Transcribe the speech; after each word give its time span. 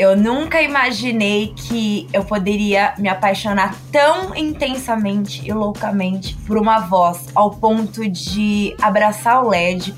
Eu 0.00 0.16
nunca 0.16 0.62
imaginei 0.62 1.52
que 1.54 2.08
eu 2.10 2.24
poderia 2.24 2.94
me 2.96 3.06
apaixonar 3.06 3.76
tão 3.92 4.34
intensamente 4.34 5.46
e 5.46 5.52
loucamente 5.52 6.34
por 6.46 6.56
uma 6.56 6.78
voz, 6.78 7.26
ao 7.34 7.50
ponto 7.50 8.08
de 8.08 8.74
abraçar 8.80 9.44
o 9.44 9.50
LED. 9.50 9.94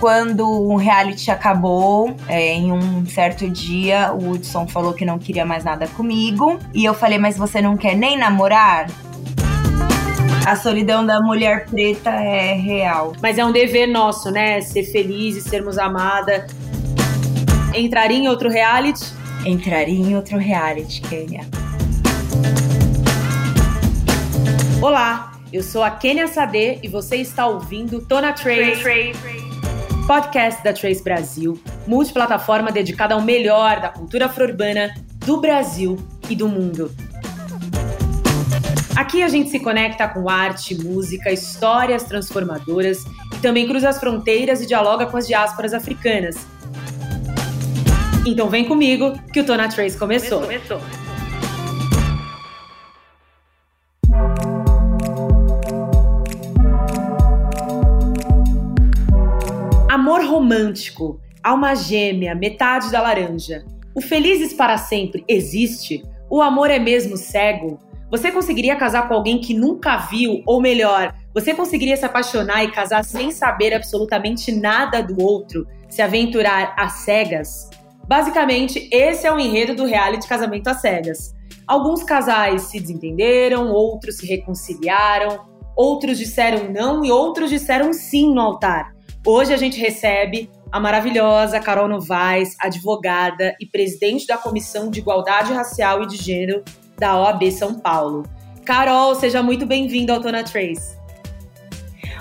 Quando 0.00 0.48
o 0.48 0.76
reality 0.76 1.30
acabou, 1.30 2.16
é, 2.26 2.54
em 2.54 2.72
um 2.72 3.04
certo 3.04 3.50
dia, 3.50 4.14
o 4.14 4.30
Hudson 4.30 4.66
falou 4.66 4.94
que 4.94 5.04
não 5.04 5.18
queria 5.18 5.44
mais 5.44 5.62
nada 5.62 5.86
comigo. 5.88 6.58
E 6.72 6.82
eu 6.82 6.94
falei, 6.94 7.18
mas 7.18 7.36
você 7.36 7.60
não 7.60 7.76
quer 7.76 7.94
nem 7.94 8.16
namorar? 8.16 8.86
A 10.46 10.56
solidão 10.56 11.04
da 11.04 11.20
mulher 11.20 11.66
preta 11.66 12.08
é 12.10 12.54
real. 12.54 13.12
Mas 13.20 13.36
é 13.36 13.44
um 13.44 13.52
dever 13.52 13.88
nosso, 13.88 14.30
né? 14.30 14.60
Ser 14.62 14.84
feliz 14.84 15.36
e 15.36 15.42
sermos 15.42 15.76
amada. 15.76 16.46
Entraria 17.76 18.16
em 18.16 18.26
outro 18.26 18.48
reality? 18.48 19.04
Entraria 19.44 19.94
em 19.94 20.16
outro 20.16 20.38
reality, 20.38 21.02
Kênia. 21.02 21.42
Olá, 24.80 25.32
eu 25.52 25.62
sou 25.62 25.82
a 25.82 25.90
Kênia 25.90 26.26
Sade 26.26 26.80
e 26.82 26.88
você 26.88 27.16
está 27.16 27.46
ouvindo 27.46 28.00
Tona 28.00 28.32
Trace, 28.32 29.12
podcast 30.06 30.64
da 30.64 30.72
Trace 30.72 31.04
Brasil, 31.04 31.60
multiplataforma 31.86 32.72
dedicada 32.72 33.14
ao 33.14 33.20
melhor 33.20 33.78
da 33.78 33.90
cultura 33.90 34.24
afro-urbana 34.24 34.94
do 35.26 35.38
Brasil 35.38 35.98
e 36.30 36.34
do 36.34 36.48
mundo. 36.48 36.90
Aqui 38.96 39.22
a 39.22 39.28
gente 39.28 39.50
se 39.50 39.60
conecta 39.60 40.08
com 40.08 40.30
arte, 40.30 40.74
música, 40.82 41.30
histórias 41.30 42.04
transformadoras 42.04 43.04
e 43.34 43.36
também 43.42 43.68
cruza 43.68 43.90
as 43.90 44.00
fronteiras 44.00 44.62
e 44.62 44.66
dialoga 44.66 45.04
com 45.04 45.18
as 45.18 45.26
diásporas 45.26 45.74
africanas. 45.74 46.55
Então 48.26 48.50
vem 48.50 48.64
comigo 48.64 49.12
que 49.32 49.38
o 49.38 49.46
Tona 49.46 49.68
Trace 49.68 49.96
começou. 49.96 50.40
começou, 50.40 50.80
começou. 50.80 51.06
Amor 59.88 60.24
romântico, 60.24 61.20
alma 61.40 61.76
gêmea, 61.76 62.34
metade 62.34 62.90
da 62.90 63.00
laranja. 63.00 63.64
O 63.94 64.00
felizes 64.00 64.52
para 64.52 64.76
sempre 64.76 65.24
existe? 65.28 66.02
O 66.28 66.42
amor 66.42 66.68
é 66.68 66.80
mesmo 66.80 67.16
cego? 67.16 67.78
Você 68.10 68.32
conseguiria 68.32 68.74
casar 68.74 69.06
com 69.06 69.14
alguém 69.14 69.40
que 69.40 69.54
nunca 69.54 69.98
viu? 69.98 70.42
Ou 70.44 70.60
melhor, 70.60 71.14
você 71.32 71.54
conseguiria 71.54 71.96
se 71.96 72.04
apaixonar 72.04 72.64
e 72.64 72.72
casar 72.72 73.04
sem 73.04 73.30
saber 73.30 73.72
absolutamente 73.72 74.50
nada 74.50 75.00
do 75.00 75.22
outro? 75.22 75.64
Se 75.88 76.02
aventurar 76.02 76.74
às 76.76 77.04
cegas? 77.04 77.70
Basicamente, 78.06 78.88
esse 78.92 79.26
é 79.26 79.32
o 79.32 79.38
enredo 79.38 79.74
do 79.74 79.84
reality 79.84 80.28
Casamento 80.28 80.68
às 80.68 80.80
Cegas. 80.80 81.34
Alguns 81.66 82.04
casais 82.04 82.62
se 82.62 82.78
desentenderam, 82.78 83.72
outros 83.72 84.18
se 84.18 84.26
reconciliaram, 84.26 85.46
outros 85.74 86.16
disseram 86.16 86.70
não 86.72 87.04
e 87.04 87.10
outros 87.10 87.50
disseram 87.50 87.92
sim 87.92 88.32
no 88.32 88.40
altar. 88.40 88.94
Hoje 89.26 89.52
a 89.52 89.56
gente 89.56 89.80
recebe 89.80 90.48
a 90.70 90.78
maravilhosa 90.78 91.58
Carol 91.58 91.88
Novaes, 91.88 92.54
advogada 92.60 93.56
e 93.60 93.66
presidente 93.66 94.26
da 94.26 94.38
Comissão 94.38 94.88
de 94.88 95.00
Igualdade 95.00 95.52
Racial 95.52 96.02
e 96.02 96.06
de 96.06 96.16
Gênero 96.16 96.62
da 96.96 97.20
OAB 97.20 97.50
São 97.50 97.80
Paulo. 97.80 98.22
Carol, 98.64 99.14
seja 99.16 99.42
muito 99.42 99.66
bem-vinda 99.66 100.12
ao 100.12 100.20
Tona 100.20 100.44
Trace. 100.44 100.95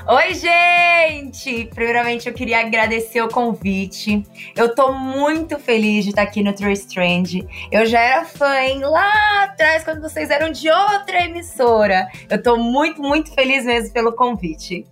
Oi, 0.08 0.36
gente! 0.36 1.66
Primeiramente, 1.74 2.28
eu 2.28 2.34
queria 2.34 2.60
agradecer 2.60 3.24
o 3.24 3.28
convite. 3.28 4.24
Eu 4.56 4.76
tô 4.76 4.94
muito 4.94 5.58
feliz 5.58 6.04
de 6.04 6.12
estar 6.12 6.22
aqui 6.22 6.44
no 6.44 6.54
Trace 6.54 6.88
Trend. 6.88 7.44
Eu 7.72 7.88
já 7.88 8.00
era 8.00 8.24
fã, 8.24 8.56
hein? 8.60 8.82
Lá 8.82 9.46
atrás, 9.46 9.84
quando 9.84 10.02
vocês 10.02 10.30
eram 10.30 10.52
de 10.52 10.70
outra 10.70 11.26
emissora. 11.26 12.08
Eu 12.30 12.40
tô 12.40 12.56
muito, 12.56 13.02
muito 13.02 13.34
feliz 13.34 13.66
mesmo 13.66 13.92
pelo 13.94 14.14
convite. 14.14 14.86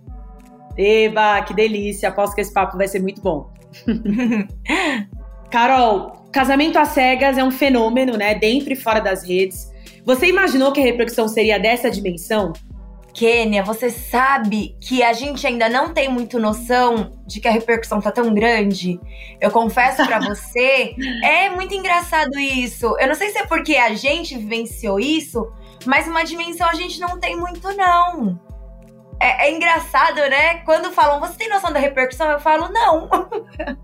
Eba, 0.76 1.42
que 1.42 1.54
delícia! 1.54 2.08
Aposto 2.08 2.34
que 2.34 2.40
esse 2.40 2.52
papo 2.52 2.76
vai 2.76 2.88
ser 2.88 3.00
muito 3.00 3.20
bom. 3.20 3.52
Carol, 5.48 6.28
casamento 6.32 6.76
às 6.76 6.88
cegas 6.88 7.38
é 7.38 7.44
um 7.44 7.52
fenômeno, 7.52 8.16
né? 8.16 8.34
Dentro 8.34 8.72
e 8.72 8.76
fora 8.76 8.98
das 8.98 9.22
redes. 9.22 9.72
Você 10.04 10.26
imaginou 10.26 10.72
que 10.72 10.80
a 10.80 10.84
repercussão 10.84 11.28
seria 11.28 11.56
dessa 11.56 11.88
dimensão? 11.88 12.52
Kênia, 13.14 13.62
você 13.62 13.90
sabe 13.90 14.76
que 14.80 15.00
a 15.02 15.12
gente 15.12 15.46
ainda 15.46 15.68
não 15.68 15.94
tem 15.94 16.08
muito 16.08 16.38
noção 16.38 17.12
de 17.24 17.40
que 17.40 17.46
a 17.46 17.52
repercussão 17.52 18.00
tá 18.00 18.10
tão 18.10 18.34
grande? 18.34 19.00
Eu 19.40 19.52
confesso 19.52 20.04
para 20.04 20.18
você, 20.28 20.96
é 21.22 21.48
muito 21.48 21.72
engraçado 21.72 22.36
isso. 22.38 22.96
Eu 22.98 23.06
não 23.06 23.14
sei 23.14 23.30
se 23.30 23.38
é 23.38 23.46
porque 23.46 23.76
a 23.76 23.94
gente 23.94 24.36
vivenciou 24.36 24.98
isso, 24.98 25.48
mas 25.86 26.08
uma 26.08 26.24
dimensão 26.24 26.68
a 26.68 26.74
gente 26.74 26.98
não 26.98 27.20
tem 27.20 27.36
muito, 27.36 27.72
não. 27.76 28.38
É, 29.20 29.46
é 29.46 29.52
engraçado, 29.52 30.16
né? 30.16 30.56
Quando 30.64 30.90
falam, 30.90 31.20
você 31.20 31.38
tem 31.38 31.48
noção 31.48 31.72
da 31.72 31.78
repercussão? 31.78 32.28
Eu 32.30 32.40
falo, 32.40 32.68
não. 32.68 33.08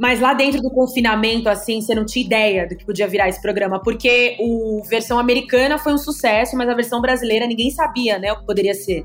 Mas 0.00 0.18
lá 0.18 0.32
dentro 0.32 0.62
do 0.62 0.70
confinamento, 0.70 1.46
assim, 1.46 1.82
você 1.82 1.94
não 1.94 2.06
tinha 2.06 2.24
ideia 2.24 2.66
do 2.66 2.74
que 2.74 2.86
podia 2.86 3.06
virar 3.06 3.28
esse 3.28 3.40
programa, 3.42 3.78
porque 3.82 4.34
o 4.40 4.82
versão 4.88 5.18
americana 5.18 5.76
foi 5.76 5.92
um 5.92 5.98
sucesso, 5.98 6.56
mas 6.56 6.70
a 6.70 6.74
versão 6.74 7.02
brasileira 7.02 7.46
ninguém 7.46 7.70
sabia, 7.70 8.18
né, 8.18 8.32
o 8.32 8.38
que 8.38 8.46
poderia 8.46 8.72
ser. 8.72 9.04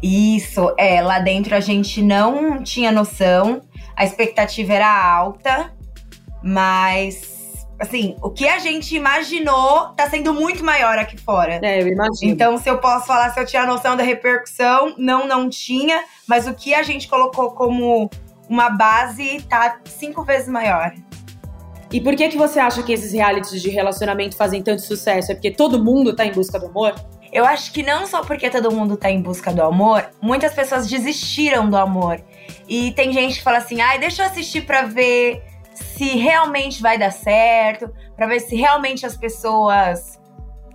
Isso, 0.00 0.72
é, 0.78 1.02
lá 1.02 1.18
dentro 1.18 1.56
a 1.56 1.60
gente 1.60 2.00
não 2.00 2.62
tinha 2.62 2.92
noção, 2.92 3.60
a 3.96 4.04
expectativa 4.04 4.72
era 4.72 5.14
alta, 5.14 5.72
mas 6.44 7.42
assim, 7.80 8.14
o 8.22 8.30
que 8.30 8.46
a 8.46 8.60
gente 8.60 8.94
imaginou 8.94 9.88
tá 9.96 10.08
sendo 10.08 10.32
muito 10.32 10.64
maior 10.64 10.96
aqui 10.96 11.16
fora. 11.16 11.58
É, 11.60 11.82
eu 11.82 11.88
imagino. 11.88 12.30
Então, 12.30 12.56
se 12.56 12.70
eu 12.70 12.78
posso 12.78 13.08
falar 13.08 13.30
se 13.30 13.40
eu 13.40 13.44
tinha 13.44 13.66
noção 13.66 13.96
da 13.96 14.04
repercussão, 14.04 14.94
não, 14.96 15.26
não 15.26 15.50
tinha, 15.50 16.04
mas 16.28 16.46
o 16.46 16.54
que 16.54 16.72
a 16.72 16.84
gente 16.84 17.08
colocou 17.08 17.50
como 17.50 18.08
uma 18.52 18.68
base 18.68 19.40
tá 19.48 19.80
cinco 19.86 20.22
vezes 20.22 20.46
maior. 20.46 20.92
E 21.90 22.02
por 22.02 22.14
que 22.14 22.28
que 22.28 22.36
você 22.36 22.60
acha 22.60 22.82
que 22.82 22.92
esses 22.92 23.10
realities 23.10 23.62
de 23.62 23.70
relacionamento 23.70 24.36
fazem 24.36 24.62
tanto 24.62 24.82
sucesso? 24.82 25.32
É 25.32 25.34
porque 25.34 25.50
todo 25.50 25.82
mundo 25.82 26.14
tá 26.14 26.26
em 26.26 26.32
busca 26.32 26.58
do 26.58 26.66
amor? 26.66 26.94
Eu 27.32 27.46
acho 27.46 27.72
que 27.72 27.82
não 27.82 28.06
só 28.06 28.22
porque 28.22 28.50
todo 28.50 28.70
mundo 28.70 28.94
tá 28.94 29.10
em 29.10 29.22
busca 29.22 29.54
do 29.54 29.62
amor, 29.62 30.06
muitas 30.20 30.52
pessoas 30.52 30.86
desistiram 30.86 31.68
do 31.70 31.78
amor. 31.78 32.22
E 32.68 32.92
tem 32.92 33.10
gente 33.10 33.38
que 33.38 33.42
fala 33.42 33.56
assim: 33.56 33.80
"Ai, 33.80 33.98
deixa 33.98 34.22
eu 34.22 34.26
assistir 34.26 34.66
para 34.66 34.82
ver 34.82 35.42
se 35.72 36.18
realmente 36.18 36.82
vai 36.82 36.98
dar 36.98 37.10
certo, 37.10 37.90
para 38.14 38.26
ver 38.26 38.40
se 38.40 38.54
realmente 38.54 39.06
as 39.06 39.16
pessoas 39.16 40.20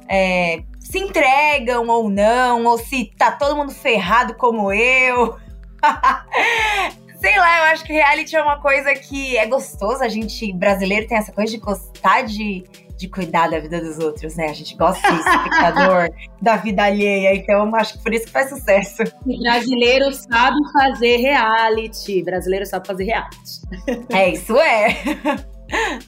é, 0.10 0.64
se 0.80 0.98
entregam 0.98 1.88
ou 1.88 2.10
não, 2.10 2.66
ou 2.66 2.80
se 2.80 3.14
tá 3.16 3.32
todo 3.32 3.56
mundo 3.56 3.72
ferrado 3.72 4.34
como 4.34 4.74
eu. 4.74 5.38
Sei 7.20 7.38
lá, 7.38 7.60
eu 7.60 7.64
acho 7.74 7.84
que 7.84 7.94
reality 7.94 8.36
é 8.36 8.42
uma 8.42 8.62
coisa 8.62 8.94
que 8.94 9.38
é 9.38 9.46
gostoso. 9.48 10.04
A 10.04 10.08
gente, 10.08 10.54
brasileiro, 10.54 11.08
tem 11.08 11.18
essa 11.18 11.32
coisa 11.32 11.52
de 11.52 11.58
gostar 11.58 12.22
de, 12.22 12.64
de 12.96 13.08
cuidar 13.08 13.50
da 13.50 13.60
vida 13.60 13.82
dos 13.82 13.98
outros, 13.98 14.36
né? 14.36 14.50
A 14.50 14.54
gente 14.54 14.76
gosta 14.76 15.02
de 15.12 15.18
espectador 15.20 16.10
da 16.42 16.58
vida 16.58 16.84
alheia. 16.84 17.36
Então, 17.36 17.76
acho 17.76 17.94
que 17.98 18.04
por 18.04 18.14
isso 18.14 18.26
que 18.28 18.32
faz 18.32 18.50
sucesso. 18.50 19.04
O 19.26 19.40
brasileiro 19.40 20.14
sabe 20.14 20.58
fazer 20.72 21.18
reality. 21.18 22.24
Brasileiro 22.24 22.66
sabe 22.66 22.86
fazer 22.86 23.06
reality. 23.06 23.62
É, 24.10 24.30
isso 24.30 24.56
é. 24.58 24.96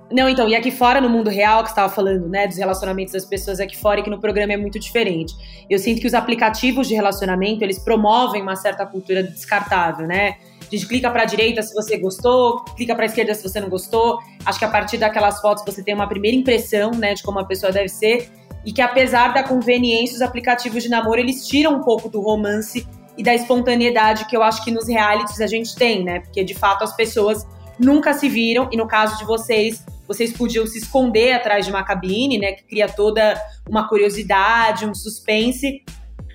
Não, 0.10 0.30
então, 0.30 0.48
e 0.48 0.56
aqui 0.56 0.72
fora, 0.72 1.02
no 1.02 1.10
mundo 1.10 1.30
real, 1.30 1.64
que 1.64 1.70
você 1.70 1.74
estava 1.74 1.94
falando, 1.94 2.30
né, 2.30 2.48
dos 2.48 2.58
relacionamentos 2.58 3.12
das 3.14 3.26
pessoas 3.26 3.60
aqui 3.60 3.76
fora, 3.76 4.00
e 4.00 4.04
que 4.04 4.10
no 4.10 4.20
programa 4.20 4.54
é 4.54 4.58
muito 4.58 4.80
diferente. 4.80 5.34
Eu 5.70 5.78
sinto 5.78 6.00
que 6.00 6.08
os 6.08 6.14
aplicativos 6.14 6.88
de 6.88 6.96
relacionamento, 6.96 7.62
eles 7.64 7.78
promovem 7.78 8.42
uma 8.42 8.56
certa 8.56 8.86
cultura 8.86 9.22
descartável, 9.22 10.08
né? 10.08 10.38
A 10.62 10.76
gente 10.76 10.88
clica 10.88 11.10
para 11.10 11.24
a 11.24 11.26
direita 11.26 11.62
se 11.62 11.74
você 11.74 11.98
gostou, 11.98 12.64
clica 12.76 12.96
para 12.96 13.04
a 13.04 13.08
esquerda 13.08 13.34
se 13.34 13.44
você 13.44 13.60
não 13.60 13.70
gostou. 13.70 14.20
Acho 14.46 14.60
que 14.60 14.66
a 14.66 14.70
partir 14.70 14.98
daquelas 14.98 15.42
fotos 15.42 15.64
você 15.66 15.84
tem 15.84 15.94
uma 15.94 16.08
primeira 16.08 16.36
impressão, 16.36 16.92
né, 16.92 17.14
de 17.14 17.24
como 17.24 17.40
a 17.40 17.46
pessoa 17.46 17.72
deve 17.72 17.90
ser. 17.90 18.30
E 18.66 18.74
que 18.74 18.82
apesar 18.82 19.34
da 19.34 19.44
conveniência, 19.44 20.16
os 20.16 20.22
aplicativos 20.22 20.84
de 20.84 20.90
namoro, 20.90 21.20
eles 21.20 21.48
tiram 21.48 21.76
um 21.76 21.82
pouco 21.82 22.10
do 22.10 22.20
romance 22.20 22.86
e 23.18 23.24
da 23.24 23.34
espontaneidade 23.34 24.26
que 24.26 24.36
eu 24.36 24.44
acho 24.44 24.64
que 24.64 24.72
nos 24.72 24.88
realities 24.88 25.40
a 25.40 25.48
gente 25.48 25.74
tem, 25.76 26.04
né? 26.04 26.20
Porque 26.20 26.44
de 26.44 26.54
fato 26.54 26.84
as 26.84 26.94
pessoas 26.96 27.48
nunca 27.80 28.14
se 28.14 28.28
viram, 28.28 28.68
e 28.72 28.76
no 28.76 28.88
caso 28.88 29.18
de 29.18 29.24
vocês, 29.24 29.86
vocês 30.08 30.32
podiam 30.32 30.66
se 30.66 30.78
esconder 30.78 31.34
atrás 31.34 31.66
de 31.66 31.72
uma 31.72 31.84
cabine, 31.84 32.38
né, 32.38 32.54
que 32.54 32.64
cria 32.64 32.88
toda 32.88 33.40
uma 33.70 33.88
curiosidade, 33.88 34.86
um 34.86 34.96
suspense. 34.96 35.84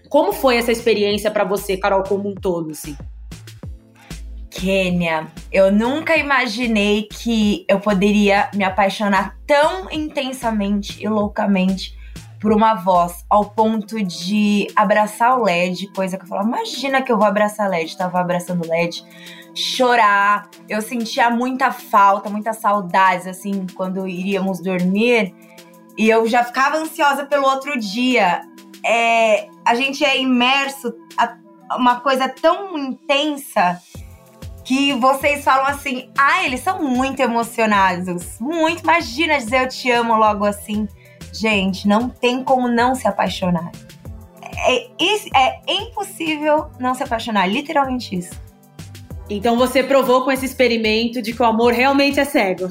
Como 0.09 0.33
foi 0.33 0.57
essa 0.57 0.71
experiência 0.71 1.31
para 1.31 1.45
você, 1.45 1.77
Carol, 1.77 2.03
como 2.03 2.29
um 2.29 2.35
todo, 2.35 2.71
assim? 2.71 2.97
Kênia, 4.51 5.27
eu 5.51 5.73
nunca 5.73 6.17
imaginei 6.17 7.09
que 7.11 7.65
eu 7.67 7.81
poderia 7.81 8.51
me 8.55 8.63
apaixonar 8.63 9.39
tão 9.47 9.91
intensamente 9.91 11.03
e 11.03 11.09
loucamente 11.09 11.97
por 12.43 12.53
uma 12.53 12.75
voz 12.75 13.25
ao 13.31 13.45
ponto 13.45 14.03
de 14.03 14.67
abraçar 14.75 15.39
o 15.39 15.45
LED, 15.45 15.93
coisa 15.95 16.19
que 16.19 16.25
eu 16.25 16.29
falava, 16.29 16.49
imagina 16.49 17.01
que 17.01 17.13
eu 17.13 17.17
vou 17.17 17.25
abraçar 17.25 17.71
LED, 17.71 17.97
tava 17.97 18.19
abraçando 18.19 18.69
LED, 18.69 19.05
chorar, 19.55 20.51
eu 20.69 20.83
sentia 20.83 21.31
muita 21.31 21.71
falta, 21.71 22.29
muita 22.29 22.53
saudades, 22.53 23.29
assim, 23.29 23.65
quando 23.77 24.09
iríamos 24.09 24.61
dormir, 24.61 25.33
e 25.97 26.11
eu 26.11 26.27
já 26.27 26.43
ficava 26.43 26.79
ansiosa 26.79 27.25
pelo 27.27 27.47
outro 27.47 27.79
dia. 27.79 28.43
É, 28.85 29.49
a 29.65 29.77
gente 29.77 30.05
é 30.05 30.21
imerso 30.21 30.93
a 31.17 31.37
uma 31.77 32.01
coisa 32.01 32.29
tão 32.29 32.77
intensa 32.77 33.81
que 34.65 34.93
vocês 34.95 35.45
falam 35.45 35.67
assim, 35.67 36.11
ah, 36.19 36.45
eles 36.45 36.61
são 36.61 36.83
muito 36.83 37.21
emocionados, 37.21 38.39
muito, 38.41 38.83
imagina 38.83 39.39
dizer 39.39 39.63
eu 39.63 39.69
te 39.69 39.91
amo 39.93 40.17
logo 40.17 40.45
assim. 40.45 40.89
Gente, 41.33 41.89
não 41.89 42.09
tem 42.09 42.45
como 42.45 42.69
não 42.69 42.95
se 42.95 43.09
apaixonar. 43.09 43.73
É, 44.67 45.63
é 45.67 45.75
impossível 45.75 46.71
não 46.79 46.95
se 46.95 47.03
apaixonar, 47.03 47.47
literalmente 47.47 48.15
isso. 48.15 48.41
Então 49.31 49.57
você 49.57 49.83
provou 49.83 50.25
com 50.25 50.31
esse 50.31 50.45
experimento 50.45 51.23
de 51.23 51.33
que 51.33 51.41
o 51.41 51.47
amor 51.47 51.73
realmente 51.73 52.21
é 52.21 52.25
cego. 52.25 52.69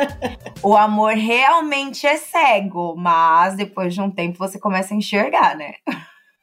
o 0.62 0.76
amor 0.76 1.14
realmente 1.14 2.06
é 2.06 2.18
cego, 2.18 2.94
mas 2.94 3.56
depois 3.56 3.94
de 3.94 4.02
um 4.02 4.10
tempo 4.10 4.36
você 4.38 4.58
começa 4.58 4.92
a 4.92 4.96
enxergar, 4.96 5.56
né? 5.56 5.72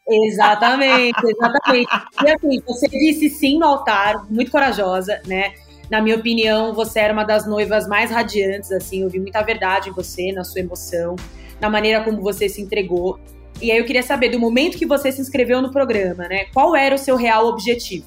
Exatamente, 0.09 1.19
exatamente. 1.23 1.91
E 2.23 2.31
assim, 2.31 2.61
você 2.65 2.87
disse 2.87 3.29
sim 3.29 3.59
no 3.59 3.65
altar, 3.67 4.25
muito 4.31 4.49
corajosa, 4.49 5.21
né? 5.27 5.53
Na 5.91 6.01
minha 6.01 6.15
opinião, 6.15 6.73
você 6.73 7.01
era 7.01 7.13
uma 7.13 7.23
das 7.23 7.45
noivas 7.45 7.87
mais 7.87 8.09
radiantes, 8.09 8.71
assim, 8.71 9.03
eu 9.03 9.09
vi 9.09 9.19
muita 9.19 9.43
verdade 9.43 9.89
em 9.89 9.93
você, 9.93 10.31
na 10.31 10.43
sua 10.43 10.61
emoção 10.61 11.15
na 11.61 11.69
maneira 11.69 12.03
como 12.03 12.21
você 12.21 12.49
se 12.49 12.61
entregou. 12.61 13.19
E 13.61 13.71
aí 13.71 13.77
eu 13.77 13.85
queria 13.85 14.01
saber, 14.01 14.29
do 14.29 14.39
momento 14.39 14.77
que 14.77 14.85
você 14.87 15.11
se 15.11 15.21
inscreveu 15.21 15.61
no 15.61 15.71
programa, 15.71 16.27
né? 16.27 16.45
Qual 16.53 16.75
era 16.75 16.95
o 16.95 16.97
seu 16.97 17.15
real 17.15 17.45
objetivo? 17.45 18.05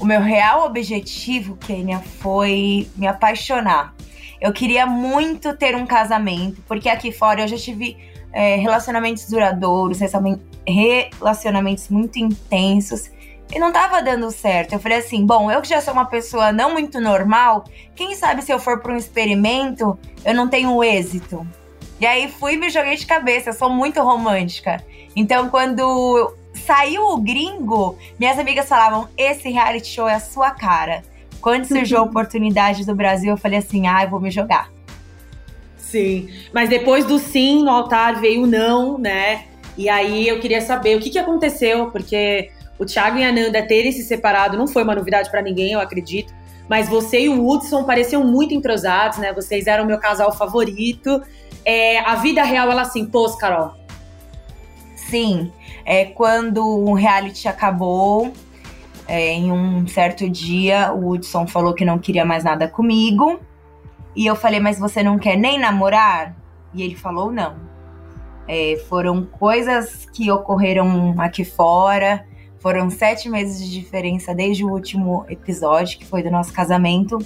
O 0.00 0.04
meu 0.04 0.20
real 0.20 0.64
objetivo, 0.64 1.56
Kênia, 1.56 1.98
foi 1.98 2.88
me 2.96 3.06
apaixonar. 3.06 3.94
Eu 4.40 4.52
queria 4.52 4.86
muito 4.86 5.56
ter 5.56 5.74
um 5.74 5.86
casamento, 5.86 6.62
porque 6.68 6.88
aqui 6.88 7.10
fora 7.10 7.42
eu 7.42 7.48
já 7.48 7.56
tive 7.56 7.96
é, 8.32 8.56
relacionamentos 8.56 9.28
duradouros, 9.28 9.98
relacionamentos 10.00 11.88
muito 11.88 12.18
intensos 12.18 13.10
e 13.52 13.58
não 13.58 13.72
tava 13.72 14.02
dando 14.02 14.30
certo. 14.30 14.74
Eu 14.74 14.78
falei 14.78 14.98
assim: 14.98 15.24
bom, 15.24 15.50
eu 15.50 15.60
que 15.62 15.68
já 15.68 15.80
sou 15.80 15.94
uma 15.94 16.06
pessoa 16.06 16.52
não 16.52 16.72
muito 16.72 17.00
normal, 17.00 17.64
quem 17.94 18.14
sabe 18.14 18.42
se 18.42 18.52
eu 18.52 18.58
for 18.58 18.80
para 18.80 18.92
um 18.92 18.96
experimento 18.96 19.98
eu 20.24 20.34
não 20.34 20.48
tenho 20.48 20.82
êxito. 20.82 21.46
E 22.04 22.06
aí 22.06 22.28
fui 22.28 22.52
e 22.52 22.56
me 22.58 22.68
joguei 22.68 22.96
de 22.96 23.06
cabeça, 23.06 23.48
eu 23.48 23.54
sou 23.54 23.70
muito 23.70 23.98
romântica. 24.02 24.84
Então 25.16 25.48
quando 25.48 26.36
saiu 26.52 27.02
o 27.06 27.16
gringo, 27.16 27.96
minhas 28.20 28.38
amigas 28.38 28.68
falavam: 28.68 29.08
esse 29.16 29.48
reality 29.48 29.86
show 29.86 30.06
é 30.06 30.12
a 30.12 30.20
sua 30.20 30.50
cara. 30.50 31.00
Quando 31.40 31.64
surgiu 31.64 31.96
a 31.96 32.02
oportunidade 32.04 32.84
do 32.84 32.94
Brasil, 32.94 33.30
eu 33.30 33.38
falei 33.38 33.60
assim: 33.60 33.86
ah, 33.86 34.04
eu 34.04 34.10
vou 34.10 34.20
me 34.20 34.30
jogar. 34.30 34.70
Sim, 35.78 36.28
mas 36.52 36.68
depois 36.68 37.06
do 37.06 37.18
sim 37.18 37.64
no 37.64 37.70
altar 37.70 38.20
veio 38.20 38.42
o 38.42 38.46
não, 38.46 38.98
né? 38.98 39.44
E 39.74 39.88
aí 39.88 40.28
eu 40.28 40.38
queria 40.40 40.60
saber 40.60 40.98
o 40.98 41.00
que, 41.00 41.08
que 41.08 41.18
aconteceu, 41.18 41.90
porque 41.90 42.50
o 42.78 42.84
Thiago 42.84 43.16
e 43.16 43.24
a 43.24 43.32
Nanda 43.32 43.66
terem 43.66 43.90
se 43.90 44.02
separado 44.02 44.58
não 44.58 44.66
foi 44.66 44.82
uma 44.82 44.94
novidade 44.94 45.30
para 45.30 45.40
ninguém, 45.40 45.72
eu 45.72 45.80
acredito. 45.80 46.34
Mas 46.68 46.86
você 46.86 47.22
e 47.22 47.28
o 47.30 47.46
Hudson 47.46 47.84
pareciam 47.84 48.24
muito 48.24 48.52
entrosados, 48.52 49.18
né? 49.18 49.32
Vocês 49.32 49.66
eram 49.66 49.86
meu 49.86 49.98
casal 49.98 50.32
favorito 50.36 51.22
é, 51.64 51.98
a 52.00 52.14
vida 52.16 52.42
real 52.42 52.70
ela 52.70 52.84
se 52.84 53.00
impôs, 53.00 53.34
Carol? 53.36 53.72
Sim. 54.96 55.52
É, 55.84 56.06
quando 56.06 56.66
o 56.66 56.94
reality 56.94 57.46
acabou, 57.46 58.32
é, 59.06 59.32
em 59.32 59.52
um 59.52 59.86
certo 59.86 60.28
dia, 60.28 60.92
o 60.92 61.10
Hudson 61.10 61.46
falou 61.46 61.74
que 61.74 61.84
não 61.84 61.98
queria 61.98 62.24
mais 62.24 62.44
nada 62.44 62.66
comigo. 62.66 63.38
E 64.16 64.26
eu 64.26 64.36
falei, 64.36 64.60
mas 64.60 64.78
você 64.78 65.02
não 65.02 65.18
quer 65.18 65.36
nem 65.36 65.58
namorar? 65.58 66.36
E 66.72 66.82
ele 66.82 66.94
falou, 66.94 67.30
não. 67.30 67.56
É, 68.46 68.82
foram 68.88 69.24
coisas 69.24 70.06
que 70.12 70.30
ocorreram 70.30 71.14
aqui 71.18 71.44
fora. 71.44 72.26
Foram 72.60 72.88
sete 72.88 73.28
meses 73.28 73.62
de 73.62 73.70
diferença 73.70 74.34
desde 74.34 74.64
o 74.64 74.70
último 74.70 75.26
episódio, 75.28 75.98
que 75.98 76.06
foi 76.06 76.22
do 76.22 76.30
nosso 76.30 76.50
casamento, 76.50 77.18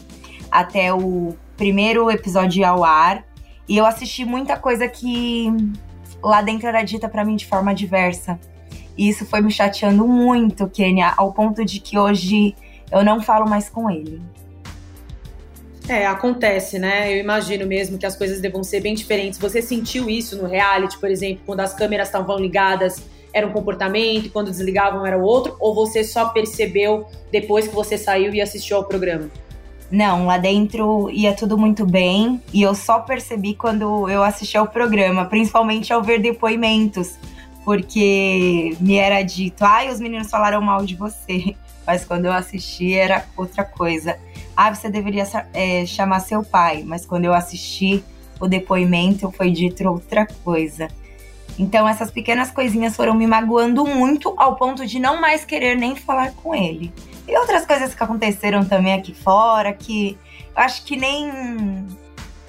até 0.50 0.93
o 0.93 1.37
primeiro 1.56 2.11
episódio 2.11 2.67
ao 2.67 2.82
ar. 2.82 3.25
E 3.69 3.76
eu 3.76 3.85
assisti 3.85 4.25
muita 4.25 4.56
coisa 4.56 4.88
que 4.88 5.53
lá 6.23 6.41
dentro 6.41 6.67
era 6.67 6.82
dita 6.82 7.09
para 7.09 7.25
mim 7.25 7.37
de 7.37 7.47
forma 7.47 7.75
diversa. 7.75 8.38
E 8.97 9.09
isso 9.09 9.26
foi 9.26 9.41
me 9.41 9.50
chateando 9.50 10.06
muito, 10.09 10.69
Kênia, 10.69 11.12
ao 11.17 11.32
ponto 11.32 11.65
de 11.65 11.79
que 11.79 11.99
hoje 11.99 12.56
eu 12.91 13.05
não 13.05 13.20
falo 13.20 13.49
mais 13.49 13.69
com 13.69 13.91
ele. 13.91 14.20
É, 15.88 16.06
acontece, 16.06 16.79
né? 16.79 17.12
Eu 17.12 17.19
imagino 17.19 17.67
mesmo 17.67 17.97
que 17.97 18.05
as 18.05 18.17
coisas 18.17 18.41
devam 18.41 18.62
ser 18.62 18.81
bem 18.81 18.94
diferentes. 18.94 19.38
Você 19.38 19.62
sentiu 19.62 20.11
isso 20.11 20.37
no 20.37 20.47
reality, 20.47 20.99
por 20.99 21.11
exemplo, 21.11 21.43
quando 21.47 21.61
as 21.61 21.73
câmeras 21.73 22.09
estavam 22.09 22.38
ligadas, 22.38 23.03
era 23.32 23.47
um 23.47 23.53
comportamento, 23.53 24.31
quando 24.31 24.50
desligavam 24.50 25.06
era 25.06 25.17
outro? 25.17 25.56
Ou 25.61 25.75
você 25.75 26.05
só 26.05 26.29
percebeu 26.31 27.06
depois 27.31 27.69
que 27.69 27.75
você 27.75 27.97
saiu 27.97 28.35
e 28.35 28.41
assistiu 28.41 28.76
ao 28.79 28.85
programa? 28.85 29.31
Não, 29.90 30.26
lá 30.26 30.37
dentro 30.37 31.08
ia 31.11 31.35
tudo 31.35 31.56
muito 31.56 31.87
bem 31.87 32.43
e 32.52 32.62
eu 32.62 32.75
só 32.75 33.00
percebi 33.00 33.55
quando 33.55 34.08
eu 34.08 34.23
assisti 34.23 34.56
ao 34.56 34.67
programa, 34.67 35.25
principalmente 35.25 35.93
ao 35.93 36.02
ver 36.02 36.20
depoimentos, 36.20 37.19
porque 37.64 38.76
me 38.81 38.96
era 38.96 39.23
dito, 39.23 39.64
ai, 39.64 39.88
ah, 39.88 39.93
os 39.93 39.99
meninos 39.99 40.31
falaram 40.31 40.61
mal 40.61 40.85
de 40.85 40.94
você, 40.94 41.56
mas 41.87 42.05
quando 42.05 42.26
eu 42.26 42.32
assisti 42.32 42.94
era 42.94 43.25
outra 43.35 43.64
coisa. 43.64 44.19
Ah, 44.55 44.75
você 44.75 44.90
deveria 44.90 45.25
é, 45.55 45.87
chamar 45.87 46.20
seu 46.20 46.43
pai, 46.43 46.82
mas 46.84 47.06
quando 47.06 47.25
eu 47.25 47.32
assisti 47.32 48.05
o 48.41 48.46
depoimento 48.46 49.31
foi 49.32 49.50
dito 49.50 49.88
outra 49.88 50.26
coisa. 50.44 50.88
Então 51.58 51.88
essas 51.88 52.10
pequenas 52.10 52.50
coisinhas 52.50 52.94
foram 52.94 53.14
me 53.14 53.26
magoando 53.26 53.84
muito 53.84 54.32
ao 54.37 54.56
ponto 54.56 54.87
de 54.87 54.99
não 54.99 55.20
mais 55.20 55.44
querer 55.44 55.76
nem 55.76 55.96
falar 55.96 56.32
com 56.32 56.55
ele. 56.55 56.93
E 57.26 57.37
outras 57.37 57.66
coisas 57.66 57.94
que 57.94 58.02
aconteceram 58.02 58.64
também 58.64 58.94
aqui 58.94 59.12
fora, 59.12 59.72
que 59.72 60.16
eu 60.56 60.62
acho 60.62 60.84
que 60.84 60.96
nem. 60.96 61.87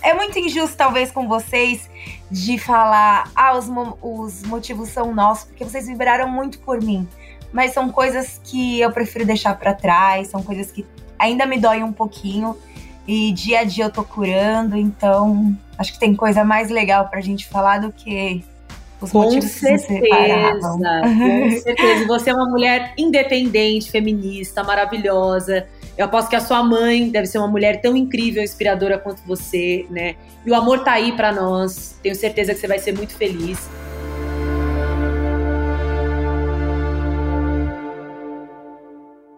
É 0.01 0.13
muito 0.13 0.39
injusto, 0.39 0.77
talvez, 0.77 1.11
com 1.11 1.27
vocês 1.27 1.89
de 2.31 2.57
falar, 2.57 3.29
ah, 3.35 3.57
os, 3.57 3.67
mo 3.67 3.97
os 4.01 4.43
motivos 4.43 4.89
são 4.89 5.13
nossos, 5.13 5.43
porque 5.45 5.65
vocês 5.65 5.87
vibraram 5.87 6.29
muito 6.29 6.59
por 6.59 6.81
mim. 6.81 7.05
Mas 7.51 7.73
são 7.73 7.91
coisas 7.91 8.39
que 8.43 8.79
eu 8.79 8.91
prefiro 8.93 9.25
deixar 9.25 9.57
para 9.59 9.73
trás, 9.73 10.29
são 10.29 10.41
coisas 10.41 10.71
que 10.71 10.85
ainda 11.17 11.45
me 11.45 11.59
doem 11.59 11.83
um 11.83 11.91
pouquinho. 11.91 12.55
E 13.05 13.33
dia 13.33 13.61
a 13.61 13.63
dia 13.63 13.85
eu 13.85 13.91
tô 13.91 14.03
curando, 14.03 14.77
então 14.77 15.57
acho 15.77 15.91
que 15.91 15.99
tem 15.99 16.15
coisa 16.15 16.45
mais 16.45 16.69
legal 16.69 17.09
pra 17.09 17.19
gente 17.19 17.47
falar 17.47 17.79
do 17.79 17.91
que 17.91 18.45
os 19.01 19.11
com 19.11 19.29
certeza. 19.41 19.87
Com 19.87 21.51
certeza. 21.61 22.07
Você 22.07 22.29
é 22.29 22.33
uma 22.33 22.49
mulher 22.49 22.93
independente, 22.97 23.89
feminista, 23.89 24.63
maravilhosa. 24.63 25.67
Eu 25.97 26.05
aposto 26.05 26.29
que 26.29 26.35
a 26.35 26.41
sua 26.41 26.63
mãe 26.63 27.09
deve 27.09 27.27
ser 27.27 27.37
uma 27.37 27.47
mulher 27.47 27.81
tão 27.81 27.95
incrível, 27.95 28.43
inspiradora 28.43 28.97
quanto 28.97 29.21
você, 29.23 29.85
né? 29.89 30.15
E 30.45 30.51
o 30.51 30.55
amor 30.55 30.83
tá 30.83 30.93
aí 30.93 31.11
para 31.11 31.31
nós. 31.31 31.97
Tenho 32.01 32.15
certeza 32.15 32.53
que 32.53 32.59
você 32.59 32.67
vai 32.67 32.79
ser 32.79 32.93
muito 32.93 33.13
feliz. 33.13 33.69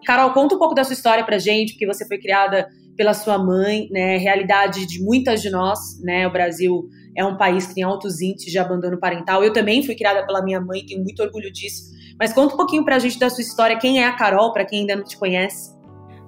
Carol, 0.04 0.32
conta 0.32 0.56
um 0.56 0.58
pouco 0.58 0.74
da 0.74 0.84
sua 0.84 0.94
história 0.94 1.24
pra 1.24 1.38
gente, 1.38 1.72
porque 1.72 1.86
você 1.86 2.06
foi 2.06 2.18
criada 2.18 2.68
pela 2.96 3.14
sua 3.14 3.38
mãe, 3.38 3.88
né? 3.90 4.16
Realidade 4.18 4.86
de 4.86 5.02
muitas 5.02 5.40
de 5.40 5.50
nós, 5.50 6.00
né? 6.02 6.26
O 6.26 6.32
Brasil 6.32 6.88
é 7.14 7.24
um 7.24 7.36
país 7.36 7.66
que 7.66 7.74
tem 7.74 7.82
altos 7.82 8.20
índices 8.20 8.50
de 8.50 8.58
abandono 8.58 8.98
parental. 8.98 9.42
Eu 9.44 9.52
também 9.52 9.84
fui 9.84 9.94
criada 9.94 10.24
pela 10.26 10.42
minha 10.42 10.60
mãe, 10.60 10.84
tenho 10.84 11.02
muito 11.02 11.22
orgulho 11.22 11.52
disso. 11.52 11.92
Mas 12.18 12.32
conta 12.32 12.54
um 12.54 12.56
pouquinho 12.56 12.84
pra 12.84 12.98
gente 12.98 13.18
da 13.18 13.28
sua 13.28 13.42
história. 13.42 13.78
Quem 13.78 14.00
é 14.00 14.06
a 14.06 14.12
Carol, 14.12 14.52
para 14.52 14.64
quem 14.64 14.80
ainda 14.80 14.96
não 14.96 15.04
te 15.04 15.16
conhece? 15.16 15.76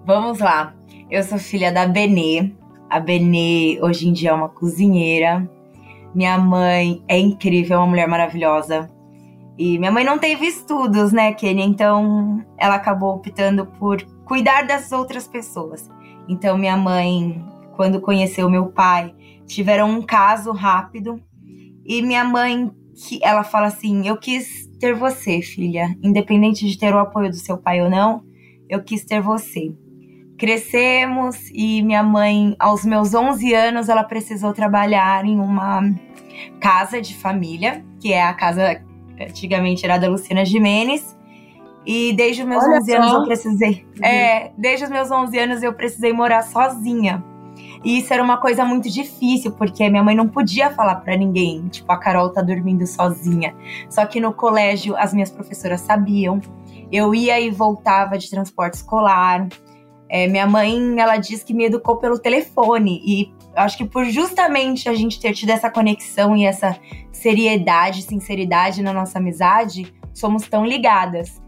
Vamos 0.04 0.38
lá. 0.40 0.74
Eu 1.10 1.22
sou 1.22 1.38
filha 1.38 1.72
da 1.72 1.86
Benê. 1.86 2.52
A 2.90 3.00
Benê 3.00 3.78
hoje 3.82 4.08
em 4.08 4.12
dia 4.12 4.30
é 4.30 4.32
uma 4.32 4.48
cozinheira. 4.48 5.48
Minha 6.14 6.38
mãe 6.38 7.02
é 7.08 7.18
incrível, 7.18 7.76
é 7.76 7.78
uma 7.80 7.86
mulher 7.86 8.06
maravilhosa. 8.06 8.90
E 9.56 9.78
minha 9.78 9.90
mãe 9.90 10.04
não 10.04 10.18
teve 10.18 10.46
estudos, 10.46 11.12
né, 11.12 11.32
Kenny? 11.32 11.62
Então 11.62 12.44
ela 12.58 12.74
acabou 12.74 13.14
optando 13.14 13.66
por 13.66 14.02
cuidar 14.24 14.66
das 14.66 14.90
outras 14.92 15.28
pessoas. 15.28 15.88
Então 16.28 16.58
minha 16.58 16.76
mãe, 16.76 17.44
quando 17.76 18.00
conheceu 18.00 18.50
meu 18.50 18.66
pai, 18.66 19.14
tiveram 19.46 19.90
um 19.90 20.02
caso 20.02 20.52
rápido 20.52 21.20
e 21.84 22.02
minha 22.02 22.24
mãe 22.24 22.70
que 22.94 23.18
ela 23.22 23.44
fala 23.44 23.66
assim: 23.66 24.06
"Eu 24.06 24.16
quis 24.16 24.68
ter 24.78 24.94
você, 24.94 25.42
filha, 25.42 25.96
independente 26.02 26.66
de 26.66 26.78
ter 26.78 26.94
o 26.94 26.98
apoio 26.98 27.30
do 27.30 27.36
seu 27.36 27.58
pai 27.58 27.82
ou 27.82 27.90
não, 27.90 28.22
eu 28.68 28.82
quis 28.82 29.04
ter 29.04 29.20
você". 29.20 29.72
crescemos 30.36 31.48
e 31.54 31.80
minha 31.82 32.02
mãe, 32.02 32.56
aos 32.58 32.84
meus 32.84 33.14
11 33.14 33.54
anos, 33.54 33.88
ela 33.88 34.02
precisou 34.04 34.52
trabalhar 34.52 35.24
em 35.24 35.38
uma 35.38 35.80
casa 36.60 37.00
de 37.00 37.14
família, 37.14 37.84
que 38.00 38.12
é 38.12 38.22
a 38.22 38.34
casa 38.34 38.82
antigamente 39.20 39.84
era 39.84 39.98
da 39.98 40.08
Luciana 40.08 40.44
Jimenez. 40.44 41.16
E 41.86 42.12
desde 42.14 42.42
os 42.42 42.48
meus 42.48 42.64
Olha 42.64 42.78
11 42.78 42.90
só. 42.90 42.96
anos 42.96 43.12
eu 43.12 43.24
precisei. 43.24 43.86
Uhum. 43.96 44.04
É, 44.04 44.52
desde 44.56 44.84
os 44.84 44.90
meus 44.90 45.10
11 45.10 45.38
anos 45.38 45.62
eu 45.62 45.72
precisei 45.72 46.12
morar 46.12 46.42
sozinha. 46.42 47.22
E 47.84 47.98
isso 47.98 48.12
era 48.14 48.22
uma 48.22 48.38
coisa 48.38 48.64
muito 48.64 48.88
difícil, 48.88 49.52
porque 49.52 49.88
minha 49.90 50.02
mãe 50.02 50.14
não 50.14 50.26
podia 50.26 50.70
falar 50.70 50.96
para 50.96 51.16
ninguém, 51.16 51.68
tipo, 51.68 51.90
a 51.92 51.98
Carol 51.98 52.30
tá 52.30 52.40
dormindo 52.40 52.86
sozinha. 52.86 53.54
Só 53.90 54.06
que 54.06 54.18
no 54.20 54.32
colégio 54.32 54.96
as 54.96 55.12
minhas 55.12 55.30
professoras 55.30 55.82
sabiam. 55.82 56.40
Eu 56.90 57.14
ia 57.14 57.38
e 57.38 57.50
voltava 57.50 58.16
de 58.16 58.30
transporte 58.30 58.74
escolar. 58.74 59.46
É, 60.08 60.26
minha 60.26 60.46
mãe, 60.46 60.98
ela 60.98 61.16
diz 61.18 61.42
que 61.42 61.52
me 61.52 61.64
educou 61.66 61.96
pelo 61.96 62.18
telefone 62.18 63.02
e 63.04 63.32
acho 63.54 63.76
que 63.76 63.84
por 63.84 64.04
justamente 64.06 64.88
a 64.88 64.94
gente 64.94 65.20
ter 65.20 65.32
tido 65.32 65.50
essa 65.50 65.70
conexão 65.70 66.36
e 66.36 66.44
essa 66.44 66.78
seriedade, 67.12 68.02
sinceridade 68.02 68.82
na 68.82 68.92
nossa 68.92 69.18
amizade, 69.18 69.92
somos 70.12 70.46
tão 70.46 70.64
ligadas. 70.64 71.42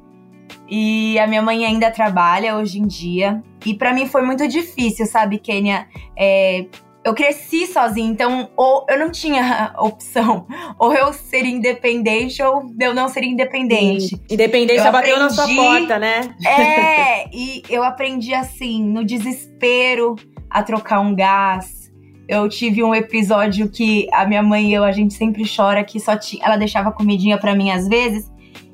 E 0.69 1.19
a 1.19 1.27
minha 1.27 1.43
mãe 1.43 1.65
ainda 1.65 1.91
trabalha 1.91 2.57
hoje 2.57 2.79
em 2.79 2.87
dia. 2.87 3.43
E 3.65 3.75
para 3.75 3.93
mim 3.93 4.07
foi 4.07 4.23
muito 4.23 4.47
difícil, 4.49 5.07
sabe, 5.07 5.39
Kênia? 5.39 5.87
É, 6.17 6.67
eu 7.07 7.15
cresci 7.15 7.69
sozinha, 7.69 8.11
então 8.11 8.51
ou 8.57 8.85
eu 8.89 8.99
não 8.99 9.13
tinha 9.13 9.73
opção, 9.79 10.45
ou 10.77 10.93
eu 10.93 11.13
ser 11.13 11.45
independente 11.45 12.43
ou 12.43 12.69
eu 12.81 12.93
não 12.93 13.09
ser 13.09 13.23
independente. 13.23 14.09
Sim. 14.09 14.21
Independência 14.29 14.89
aprendi, 14.89 15.11
bateu 15.13 15.19
na 15.21 15.31
sua 15.31 15.47
porta, 15.47 15.99
né? 16.01 16.35
É, 16.45 17.29
e 17.33 17.63
eu 17.71 17.85
aprendi 17.85 18.35
assim, 18.35 18.83
no 18.85 19.05
desespero, 19.05 20.17
a 20.51 20.63
trocar 20.63 21.01
um 21.01 21.15
gás. 21.15 21.87
Eu 22.29 22.49
tive 22.49 22.83
um 22.83 22.93
episódio 22.93 23.69
que 23.69 24.09
a 24.13 24.27
minha 24.27 24.43
mãe 24.43 24.71
e 24.71 24.75
eu, 24.75 24.83
a 24.83 24.91
gente 24.91 25.15
sempre 25.15 25.45
chora 25.49 25.85
que 25.85 26.01
só 26.01 26.17
tinha, 26.17 26.45
ela 26.45 26.57
deixava 26.57 26.91
comidinha 26.91 27.39
para 27.39 27.55
mim 27.55 27.71
às 27.71 27.87
vezes, 27.87 28.29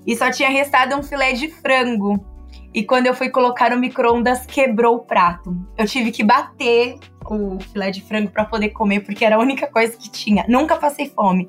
e 0.07 0.17
só 0.17 0.31
tinha 0.31 0.49
restado 0.49 0.97
um 0.97 1.03
filé 1.03 1.33
de 1.33 1.49
frango. 1.49 2.25
E 2.75 2.83
quando 2.83 3.07
eu 3.07 3.15
fui 3.15 3.29
colocar 3.29 3.71
no 3.71 3.79
micro-ondas, 3.79 4.47
quebrou 4.47 4.97
o 4.97 5.01
prato. 5.01 5.55
Eu 5.77 5.87
tive 5.87 6.11
que 6.11 6.25
bater 6.25 6.99
o 7.27 7.59
filé 7.61 7.91
de 7.91 8.01
frango 8.01 8.31
para 8.31 8.45
poder 8.45 8.71
comer, 8.71 9.01
porque 9.01 9.25
era 9.25 9.37
a 9.37 9.39
única 9.39 9.67
coisa 9.67 9.97
que 9.97 10.11
tinha. 10.11 10.45
Nunca 10.49 10.77
passei 10.77 11.09
fome, 11.09 11.49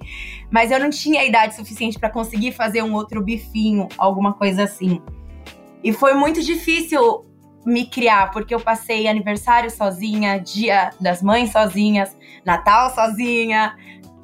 mas 0.52 0.70
eu 0.70 0.80
não 0.80 0.90
tinha 0.90 1.24
idade 1.24 1.56
suficiente 1.56 1.98
para 1.98 2.10
conseguir 2.10 2.52
fazer 2.52 2.84
um 2.84 2.94
outro 2.94 3.22
bifinho, 3.22 3.88
alguma 3.98 4.34
coisa 4.34 4.64
assim. 4.64 5.02
E 5.84 5.92
foi 5.94 6.14
muito 6.14 6.42
difícil 6.42 7.26
me 7.66 7.86
criar, 7.86 8.32
porque 8.32 8.54
eu 8.54 8.60
passei 8.60 9.08
aniversário 9.08 9.72
sozinha, 9.72 10.38
dia 10.38 10.92
das 11.00 11.22
mães 11.22 11.52
sozinhas, 11.52 12.16
Natal 12.46 12.94
sozinha, 12.94 13.76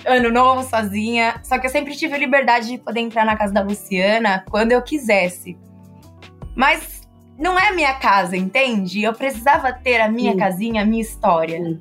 Ano 0.06 0.32
Novo 0.32 0.64
sozinha. 0.64 1.42
Só 1.44 1.58
que 1.58 1.68
eu 1.68 1.72
sempre 1.72 1.96
tive 1.96 2.16
a 2.16 2.18
liberdade 2.18 2.68
de 2.68 2.78
poder 2.78 3.02
entrar 3.02 3.26
na 3.26 3.36
casa 3.36 3.54
da 3.54 3.62
Luciana 3.62 4.44
quando 4.50 4.72
eu 4.72 4.82
quisesse. 4.82 5.58
Mas 6.56 7.02
não 7.38 7.58
é 7.58 7.72
minha 7.72 7.94
casa, 7.94 8.36
entende? 8.36 9.02
Eu 9.02 9.14
precisava 9.14 9.72
ter 9.72 10.02
a 10.02 10.10
minha 10.10 10.34
Sim. 10.34 10.38
casinha, 10.38 10.82
a 10.82 10.86
minha 10.86 11.02
história. 11.02 11.58
Sim. 11.58 11.80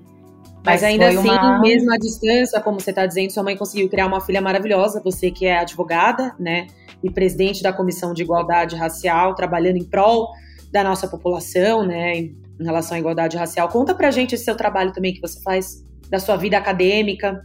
Mas, 0.65 0.83
Mas 0.83 0.85
ainda 0.85 1.09
assim, 1.09 1.29
uma... 1.29 1.61
mesmo 1.61 1.93
à 1.93 1.97
distância, 1.97 2.61
como 2.61 2.81
você 2.81 2.91
está 2.91 3.07
dizendo, 3.07 3.31
sua 3.31 3.43
mãe 3.43 3.57
conseguiu 3.57 3.89
criar 3.89 4.07
uma 4.07 4.21
filha 4.21 4.41
maravilhosa, 4.41 5.01
você 5.03 5.31
que 5.31 5.47
é 5.47 5.59
advogada, 5.59 6.35
né? 6.39 6.67
E 7.03 7.11
presidente 7.11 7.63
da 7.63 7.73
Comissão 7.73 8.13
de 8.13 8.23
Igualdade 8.23 8.77
Racial, 8.77 9.35
trabalhando 9.35 9.77
em 9.77 9.85
prol 9.85 10.29
da 10.71 10.85
nossa 10.85 11.09
população, 11.09 11.87
né? 11.87 12.19
Em 12.19 12.37
relação 12.61 12.97
à 12.97 13.01
igualdade 13.01 13.37
racial. 13.37 13.69
Conta 13.69 13.95
pra 13.95 14.11
gente 14.11 14.35
esse 14.35 14.45
seu 14.45 14.57
trabalho 14.57 14.93
também 14.93 15.15
que 15.15 15.21
você 15.21 15.41
faz, 15.43 15.85
da 16.11 16.19
sua 16.19 16.37
vida 16.37 16.59
acadêmica. 16.59 17.41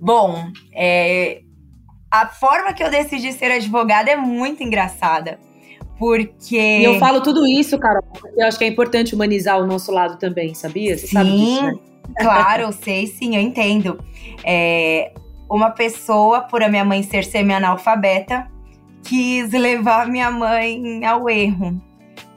Bom, 0.00 0.50
é, 0.72 1.42
a 2.10 2.26
forma 2.26 2.72
que 2.72 2.82
eu 2.82 2.90
decidi 2.90 3.32
ser 3.32 3.50
advogada 3.50 4.10
é 4.10 4.16
muito 4.16 4.62
engraçada. 4.62 5.38
Porque. 5.98 6.56
E 6.56 6.84
eu 6.84 6.98
falo 6.98 7.22
tudo 7.22 7.46
isso, 7.46 7.78
Carol, 7.78 8.02
porque 8.02 8.40
eu 8.40 8.46
acho 8.46 8.58
que 8.58 8.64
é 8.64 8.68
importante 8.68 9.14
humanizar 9.14 9.58
o 9.58 9.66
nosso 9.66 9.90
lado 9.90 10.18
também, 10.18 10.54
sabia? 10.54 10.96
Você 10.96 11.06
sim, 11.06 11.12
sabe 11.14 11.30
disso, 11.30 11.62
né? 11.62 11.74
claro, 12.18 12.62
eu 12.64 12.72
sei 12.72 13.06
sim, 13.06 13.34
eu 13.34 13.40
entendo. 13.40 13.98
É, 14.44 15.12
uma 15.48 15.70
pessoa, 15.70 16.42
por 16.42 16.62
a 16.62 16.68
minha 16.68 16.84
mãe 16.84 17.02
ser 17.02 17.24
semi-analfabeta, 17.24 18.46
quis 19.02 19.50
levar 19.52 20.06
minha 20.08 20.30
mãe 20.30 21.04
ao 21.04 21.30
erro. 21.30 21.80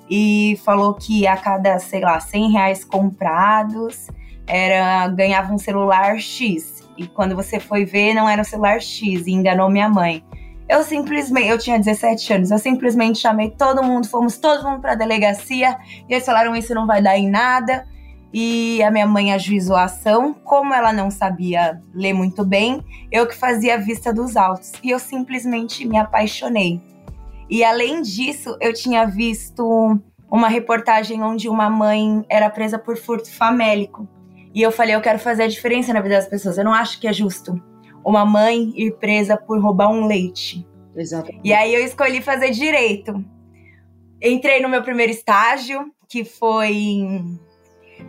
E 0.10 0.58
falou 0.64 0.96
que 0.96 1.28
a 1.28 1.38
cada, 1.38 1.78
sei 1.80 2.02
lá, 2.02 2.20
100 2.20 2.52
reais 2.52 2.84
comprados, 2.84 4.08
era 4.48 5.08
ganhava 5.10 5.54
um 5.54 5.58
celular 5.58 6.20
X. 6.20 6.79
E 7.00 7.08
quando 7.08 7.34
você 7.34 7.62
foi 7.62 7.86
ver, 7.86 8.14
não 8.14 8.28
era 8.28 8.42
o 8.42 8.46
celular 8.46 8.82
X, 8.82 9.26
e 9.26 9.32
enganou 9.32 9.70
minha 9.70 9.88
mãe. 9.88 10.22
Eu 10.68 10.84
simplesmente, 10.84 11.48
eu 11.48 11.58
tinha 11.58 11.80
17 11.80 12.34
anos, 12.34 12.52
eu 12.52 12.60
simplesmente 12.60 13.20
chamei 13.20 13.50
todo 13.50 13.82
mundo, 13.82 14.08
fomos 14.08 14.38
todo 14.38 14.70
mundo 14.70 14.82
pra 14.82 14.96
delegacia 14.96 15.78
e 16.08 16.14
eles 16.14 16.26
falaram: 16.26 16.54
Isso 16.56 16.76
não 16.76 16.86
vai 16.86 17.02
dar 17.02 17.18
em 17.18 17.30
nada. 17.30 17.88
E 18.32 18.84
a 18.84 18.92
minha 18.92 19.08
mãe 19.08 19.34
ajuizou 19.34 19.76
a 19.76 19.86
ação. 19.86 20.36
Como 20.44 20.74
ela 20.74 20.94
não 20.94 21.10
sabia 21.10 21.82
ler 21.96 22.14
muito 22.14 22.46
bem, 22.46 22.84
eu 23.12 23.26
que 23.26 23.36
fazia 23.36 23.76
a 23.76 23.78
vista 23.78 24.14
dos 24.14 24.38
autos. 24.38 24.74
E 24.84 24.92
eu 24.92 25.00
simplesmente 25.00 25.88
me 25.88 25.98
apaixonei. 25.98 26.80
E 27.50 27.64
além 27.64 28.04
disso, 28.04 28.56
eu 28.62 28.72
tinha 28.72 29.08
visto 29.08 30.00
uma 30.30 30.48
reportagem 30.48 31.24
onde 31.24 31.50
uma 31.50 31.70
mãe 31.70 32.24
era 32.30 32.50
presa 32.50 32.78
por 32.78 32.96
furto 32.98 33.32
famélico. 33.32 34.08
E 34.54 34.62
eu 34.62 34.72
falei, 34.72 34.96
eu 34.96 35.02
quero 35.02 35.20
fazer 35.20 35.44
a 35.44 35.48
diferença 35.48 35.94
na 35.94 36.02
vida 36.02 36.16
das 36.16 36.28
pessoas. 36.28 36.58
Eu 36.58 36.64
não 36.64 36.74
acho 36.74 37.00
que 37.00 37.08
é 37.08 37.14
justo 37.14 37.62
uma 38.04 38.26
mãe 38.26 38.74
ir 38.76 38.92
presa 38.98 39.38
por 39.38 39.62
roubar 39.62 39.92
um 39.92 40.06
leite. 40.06 40.68
Exatamente. 40.96 41.42
E 41.44 41.54
aí 41.54 41.74
eu 41.74 41.84
escolhi 41.84 42.22
fazer 42.22 42.52
direito. 42.52 43.24
Entrei 44.22 44.62
no 44.62 44.70
meu 44.70 44.82
primeiro 44.82 45.12
estágio, 45.12 45.92
que 46.08 46.26
foi 46.26 47.24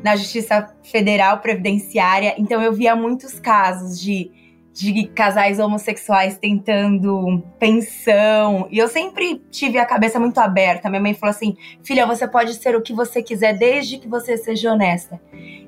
na 0.03 0.17
Justiça 0.17 0.75
Federal 0.83 1.39
Previdenciária. 1.39 2.35
Então 2.39 2.63
eu 2.63 2.73
via 2.73 2.97
muitos 2.97 3.39
casos 3.39 4.01
de 4.01 4.31
de 4.73 5.09
casais 5.09 5.59
homossexuais 5.59 6.39
tentando 6.39 7.43
pensão. 7.59 8.69
E 8.71 8.79
eu 8.79 8.89
sempre 8.89 9.43
tive 9.51 9.79
a 9.79 9.85
cabeça 9.85 10.19
muito 10.21 10.39
aberta. 10.39 10.89
Minha 10.89 11.03
mãe 11.03 11.15
falou 11.15 11.31
assim: 11.31 11.57
filha, 11.83 12.07
você 12.07 12.27
pode 12.27 12.55
ser 12.55 12.77
o 12.77 12.83
que 12.83 12.93
você 12.93 13.23
quiser 13.23 13.57
desde 13.59 13.99
que 13.99 14.09
você 14.09 14.37
seja 14.37 14.73
honesta. 14.73 15.21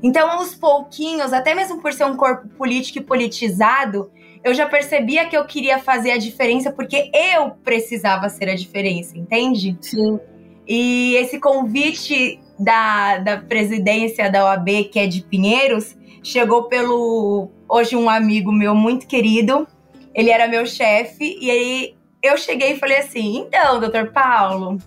Então, 0.03 0.31
aos 0.31 0.55
pouquinhos, 0.55 1.33
até 1.33 1.55
mesmo 1.55 1.81
por 1.81 1.93
ser 1.93 2.05
um 2.05 2.17
corpo 2.17 2.49
político 2.49 2.99
e 2.99 3.03
politizado, 3.03 4.11
eu 4.45 4.55
já 4.55 4.67
percebia 4.69 5.27
que 5.27 5.37
eu 5.37 5.45
queria 5.45 5.79
fazer 5.79 6.13
a 6.13 6.19
diferença 6.19 6.73
porque 6.73 7.11
eu 7.15 7.51
precisava 7.63 8.29
ser 8.29 8.49
a 8.49 8.55
diferença, 8.55 9.17
entende? 9.17 9.77
Sim. 9.81 10.19
E 10.67 11.15
esse 11.17 11.39
convite 11.39 12.41
da, 12.63 13.19
da 13.19 13.37
presidência 13.39 14.31
da 14.31 14.45
OAB, 14.45 14.85
que 14.91 14.99
é 14.99 15.07
de 15.07 15.23
Pinheiros, 15.23 15.97
chegou 16.23 16.65
pelo 16.65 17.51
hoje 17.69 17.97
um 17.97 18.09
amigo 18.09 18.53
meu 18.53 18.75
muito 18.75 19.07
querido. 19.07 19.67
Ele 20.15 20.31
era 20.31 20.47
meu 20.47 20.67
chefe 20.67 21.39
e 21.41 21.51
aí 21.51 21.95
eu 22.23 22.37
cheguei 22.37 22.73
e 22.73 22.79
falei 22.79 22.99
assim: 22.99 23.39
"Então, 23.39 23.81
doutor 23.81 24.13
Paulo, 24.13 24.79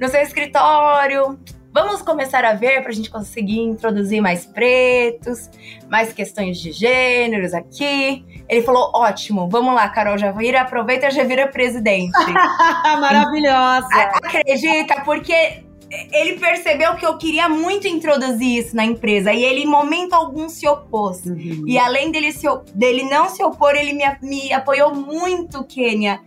no 0.00 0.08
seu 0.08 0.20
escritório, 0.20 1.38
vamos 1.74 2.02
começar 2.02 2.44
a 2.44 2.54
ver 2.54 2.82
para 2.82 2.90
a 2.90 2.94
gente 2.94 3.10
conseguir 3.10 3.58
introduzir 3.58 4.20
mais 4.20 4.46
pretos, 4.46 5.50
mais 5.88 6.12
questões 6.12 6.58
de 6.58 6.70
gêneros 6.70 7.52
aqui. 7.52 8.24
Ele 8.48 8.62
falou: 8.62 8.92
ótimo, 8.94 9.48
vamos 9.48 9.74
lá, 9.74 9.88
Carol, 9.88 10.16
já 10.16 10.30
vira, 10.30 10.60
aproveita 10.60 11.08
e 11.08 11.10
já 11.10 11.24
vira 11.24 11.48
presidente. 11.48 12.12
Maravilhosa! 13.00 13.88
Acredita, 14.22 15.00
porque 15.04 15.64
ele 16.12 16.38
percebeu 16.38 16.96
que 16.96 17.06
eu 17.06 17.16
queria 17.16 17.48
muito 17.48 17.86
introduzir 17.86 18.58
isso 18.58 18.76
na 18.76 18.84
empresa 18.84 19.32
e 19.32 19.44
ele, 19.44 19.62
em 19.62 19.66
momento 19.66 20.12
algum, 20.12 20.48
se 20.48 20.66
opôs. 20.66 21.24
Uhum. 21.24 21.64
E 21.66 21.78
além 21.78 22.10
dele, 22.10 22.32
se, 22.32 22.46
dele 22.74 23.04
não 23.04 23.28
se 23.28 23.42
opor, 23.42 23.74
ele 23.74 23.92
me, 23.92 24.04
me 24.22 24.52
apoiou 24.52 24.94
muito, 24.94 25.64
Kênia, 25.64 26.20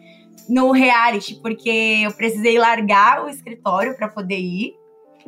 no 0.48 0.72
reality, 0.72 1.36
porque 1.42 2.04
eu 2.04 2.12
precisei 2.12 2.58
largar 2.58 3.26
o 3.26 3.30
escritório 3.30 3.96
para 3.96 4.08
poder 4.08 4.40
ir. 4.40 4.76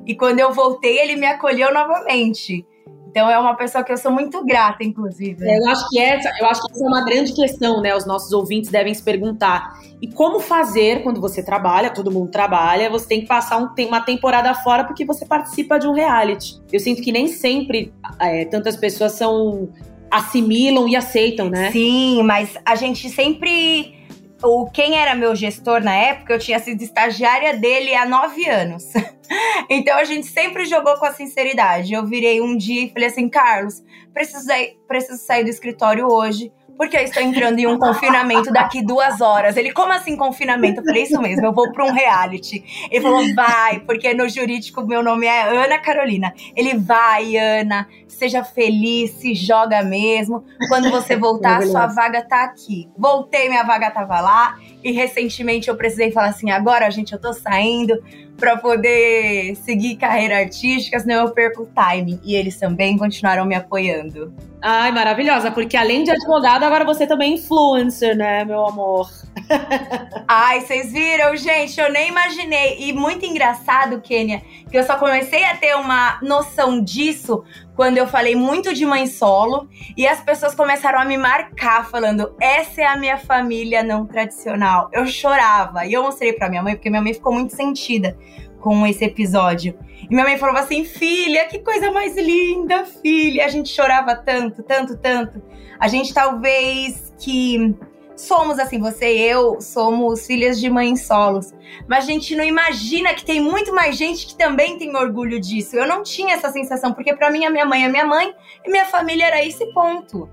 E 0.06 0.16
quando 0.16 0.40
eu 0.40 0.54
voltei, 0.54 1.00
ele 1.00 1.16
me 1.16 1.26
acolheu 1.26 1.74
novamente. 1.74 2.66
Então 3.10 3.30
é 3.30 3.40
uma 3.40 3.56
pessoa 3.56 3.84
que 3.84 3.92
eu 3.92 3.98
sou 3.98 4.12
muito 4.12 4.46
grata, 4.46 4.84
inclusive. 4.84 5.44
É, 5.44 5.58
eu 5.58 5.68
acho 5.68 5.90
que 5.90 6.00
essa, 6.00 6.32
eu 6.40 6.46
acho 6.48 6.62
que 6.62 6.72
essa 6.72 6.84
é 6.84 6.88
uma 6.88 7.04
grande 7.04 7.34
questão, 7.34 7.82
né? 7.82 7.96
Os 7.96 8.06
nossos 8.06 8.32
ouvintes 8.32 8.70
devem 8.70 8.94
se 8.94 9.02
perguntar. 9.02 9.80
E 10.00 10.08
como 10.08 10.40
fazer 10.40 11.02
quando 11.02 11.20
você 11.20 11.44
trabalha, 11.44 11.90
todo 11.90 12.12
mundo 12.12 12.30
trabalha, 12.30 12.90
você 12.90 13.08
tem 13.08 13.22
que 13.22 13.28
passar 13.28 13.58
um, 13.58 13.68
tem 13.70 13.88
uma 13.88 14.02
temporada 14.02 14.54
fora 14.54 14.84
porque 14.84 15.04
você 15.06 15.26
participa 15.26 15.80
de 15.80 15.88
um 15.88 15.94
reality. 15.94 16.62
Eu 16.72 16.80
sinto 16.80 17.02
que 17.02 17.12
nem 17.12 17.28
sempre 17.28 17.92
é, 18.20 18.46
tantas 18.46 18.78
pessoas 18.78 19.14
são 19.14 19.70
assimilam 20.12 20.88
e 20.88 20.96
aceitam, 20.96 21.50
né? 21.50 21.72
Sim, 21.72 22.24
mas 22.24 22.58
a 22.66 22.76
gente 22.76 23.10
sempre 23.10 23.99
o 24.44 24.70
quem 24.70 24.98
era 24.98 25.16
meu 25.16 25.36
gestor 25.36 25.84
na 25.84 25.94
época, 25.94 26.34
eu 26.34 26.40
tinha 26.40 26.60
sido 26.60 26.82
estagiária 26.82 27.58
dele 27.58 27.94
há 27.94 28.06
nove 28.06 28.48
anos. 28.48 28.86
então 29.70 29.98
a 29.98 30.04
gente 30.04 30.28
sempre 30.28 30.66
jogou 30.66 30.96
com 30.98 31.06
a 31.06 31.14
sinceridade. 31.14 31.94
Eu 31.94 32.06
virei 32.06 32.42
um 32.42 32.56
dia 32.56 32.84
e 32.84 32.90
falei 32.90 33.10
assim, 33.10 33.30
Carlos, 33.30 33.84
preciso, 34.14 34.48
preciso 34.88 35.24
sair 35.24 35.44
do 35.44 35.50
escritório 35.50 36.08
hoje 36.08 36.52
porque 36.80 36.96
eu 36.96 37.02
estou 37.02 37.22
entrando 37.22 37.60
em 37.60 37.68
um 37.68 37.78
confinamento 37.78 38.54
daqui 38.54 38.82
duas 38.82 39.20
horas. 39.20 39.58
Ele, 39.58 39.74
como 39.74 39.92
assim 39.92 40.16
confinamento? 40.16 40.80
Eu 40.80 40.86
falei, 40.86 41.04
isso 41.04 41.22
mesmo, 41.22 41.46
eu 41.46 41.52
vou 41.52 41.74
para 41.74 41.84
um 41.84 41.92
reality. 41.92 42.64
Ele 42.90 43.02
falou, 43.02 43.36
vai, 43.36 43.82
porque 43.82 44.14
no 44.14 44.30
jurídico 44.30 44.88
meu 44.88 45.04
nome 45.04 45.26
é 45.26 45.62
Ana 45.62 45.78
Carolina. 45.78 46.34
Ele, 46.56 46.78
vai, 46.78 47.36
Ana, 47.36 47.86
seja 48.08 48.46
feliz, 48.46 49.12
se 49.12 49.36
joga 49.36 49.84
mesmo. 49.84 50.46
Quando 50.70 50.90
você 50.90 51.18
voltar, 51.20 51.64
sua 51.64 51.86
vaga 51.88 52.22
tá 52.22 52.46
aqui. 52.46 52.90
Voltei, 52.98 53.50
minha 53.50 53.64
vaga 53.64 53.92
tava 53.92 54.22
lá. 54.22 54.58
E 54.84 54.92
recentemente 54.92 55.70
eu 55.70 55.76
precisei 55.76 56.12
falar 56.12 56.30
assim: 56.30 56.52
agora, 56.52 56.90
gente, 56.90 57.14
eu 57.14 57.20
tô 57.20 57.34
saindo 57.34 58.02
para 58.38 58.58
poder 58.58 59.56
seguir 59.58 59.98
carreira 59.98 60.38
artística, 60.38 61.00
senão 61.00 61.26
eu 61.26 61.32
perco 61.32 61.64
o 61.64 61.66
timing. 61.66 62.20
E 62.24 62.36
eles 62.36 62.58
também 62.58 62.98
continuaram 62.98 63.46
me 63.46 63.56
apoiando. 63.56 64.34
Ai, 64.62 64.92
maravilhosa, 64.92 65.52
porque 65.52 65.78
além 65.78 66.04
de 66.04 66.12
advogada, 66.12 66.66
agora 66.66 66.84
você 66.84 67.08
também 67.08 67.32
é 67.32 67.36
influencer, 67.36 68.16
né, 68.16 68.44
meu 68.44 68.66
amor? 68.66 69.10
Ai, 70.28 70.62
vocês 70.62 70.92
viram, 70.92 71.36
gente? 71.36 71.80
Eu 71.80 71.92
nem 71.92 72.10
imaginei. 72.10 72.78
E 72.80 72.94
muito 72.94 73.26
engraçado, 73.26 74.02
Kênia, 74.02 74.42
que 74.70 74.78
eu 74.78 74.84
só 74.84 74.98
comecei 74.98 75.44
a 75.46 75.56
ter 75.56 75.76
uma 75.76 76.20
noção 76.22 76.82
disso 76.82 77.44
quando 77.80 77.98
eu 77.98 78.06
falei 78.06 78.36
muito 78.36 78.74
de 78.74 78.86
mãe 78.86 79.08
solo 79.08 79.70
e 79.96 80.06
as 80.06 80.20
pessoas 80.20 80.54
começaram 80.54 81.00
a 81.00 81.06
me 81.06 81.16
marcar 81.16 81.90
falando: 81.90 82.36
"Essa 82.38 82.82
é 82.82 82.86
a 82.86 82.98
minha 82.98 83.18
família 83.18 83.82
não 83.82 84.06
tradicional". 84.06 84.90
Eu 84.92 85.08
chorava 85.08 85.86
e 85.86 85.94
eu 85.94 86.04
mostrei 86.04 86.34
para 86.34 86.50
minha 86.50 86.62
mãe 86.62 86.76
porque 86.76 86.90
minha 86.90 87.02
mãe 87.02 87.14
ficou 87.14 87.32
muito 87.32 87.56
sentida 87.56 88.18
com 88.60 88.86
esse 88.86 89.06
episódio. 89.06 89.80
E 90.04 90.10
minha 90.10 90.26
mãe 90.26 90.38
falou 90.38 90.58
assim: 90.58 90.84
"Filha, 90.84 91.48
que 91.48 91.60
coisa 91.60 91.90
mais 91.90 92.18
linda, 92.18 92.84
filha". 92.84 93.46
A 93.46 93.48
gente 93.48 93.70
chorava 93.70 94.14
tanto, 94.14 94.62
tanto, 94.62 94.98
tanto. 94.98 95.42
A 95.80 95.88
gente 95.88 96.14
talvez 96.14 97.14
que 97.18 97.74
somos 98.20 98.60
assim, 98.60 98.80
você 98.80 99.16
e 99.16 99.22
eu 99.22 99.62
somos 99.62 100.28
filhas 100.28 100.60
de 100.60 100.70
mães 100.70 101.06
solos. 101.06 101.54
Mas 101.88 102.04
a 102.04 102.08
gente 102.08 102.36
não 102.36 102.44
imagina 102.44 103.14
que 103.14 103.26
tem 103.26 103.40
muito 103.40 103.74
mais 103.74 103.96
gente 103.96 104.28
que 104.28 104.36
também 104.36 104.78
tem 104.78 104.96
orgulho 104.96 105.40
disso. 105.40 105.76
Eu 105.76 105.88
não 105.88 106.04
tinha 106.04 106.36
essa 106.36 106.50
sensação, 106.52 106.94
porque 106.94 107.16
para 107.16 107.32
mim 107.32 107.46
a 107.46 107.50
minha 107.50 107.66
mãe 107.66 107.86
é 107.86 107.88
minha 107.88 108.06
mãe 108.06 108.34
e 108.66 108.70
minha 108.70 108.86
família 108.86 109.26
era 109.26 109.46
esse 109.46 109.66
ponto. 109.74 110.30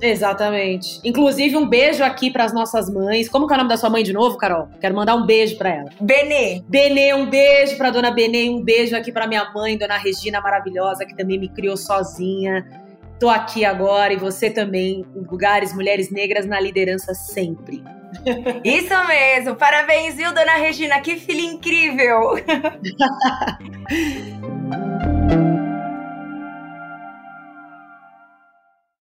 Exatamente. 0.00 1.00
Inclusive, 1.04 1.56
um 1.56 1.66
beijo 1.66 2.04
aqui 2.04 2.30
para 2.30 2.44
as 2.44 2.52
nossas 2.52 2.88
mães. 2.88 3.28
Como 3.28 3.46
que 3.46 3.52
é 3.52 3.56
o 3.56 3.58
nome 3.58 3.68
da 3.68 3.76
sua 3.76 3.90
mãe 3.90 4.02
de 4.04 4.12
novo, 4.12 4.36
Carol? 4.36 4.68
Quero 4.80 4.94
mandar 4.94 5.16
um 5.16 5.26
beijo 5.26 5.56
para 5.58 5.70
ela. 5.70 5.90
Benê. 6.00 6.62
Benê, 6.68 7.14
um 7.14 7.26
beijo 7.26 7.76
para 7.76 7.90
dona 7.90 8.10
Benê, 8.10 8.48
um 8.48 8.62
beijo 8.62 8.94
aqui 8.94 9.10
para 9.10 9.26
minha 9.26 9.50
mãe, 9.52 9.76
dona 9.76 9.96
Regina 9.96 10.40
maravilhosa, 10.40 11.04
que 11.04 11.16
também 11.16 11.38
me 11.38 11.48
criou 11.48 11.76
sozinha 11.76 12.87
tô 13.18 13.28
aqui 13.28 13.64
agora 13.64 14.12
e 14.12 14.16
você 14.16 14.50
também, 14.50 15.04
em 15.14 15.20
lugares, 15.20 15.74
mulheres 15.74 16.10
negras 16.10 16.46
na 16.46 16.60
liderança 16.60 17.14
sempre. 17.14 17.82
Isso 18.64 18.94
mesmo! 19.06 19.56
Parabéns, 19.56 20.14
viu, 20.14 20.32
dona 20.32 20.54
Regina? 20.54 21.00
Que 21.00 21.16
filha 21.16 21.42
incrível! 21.42 22.36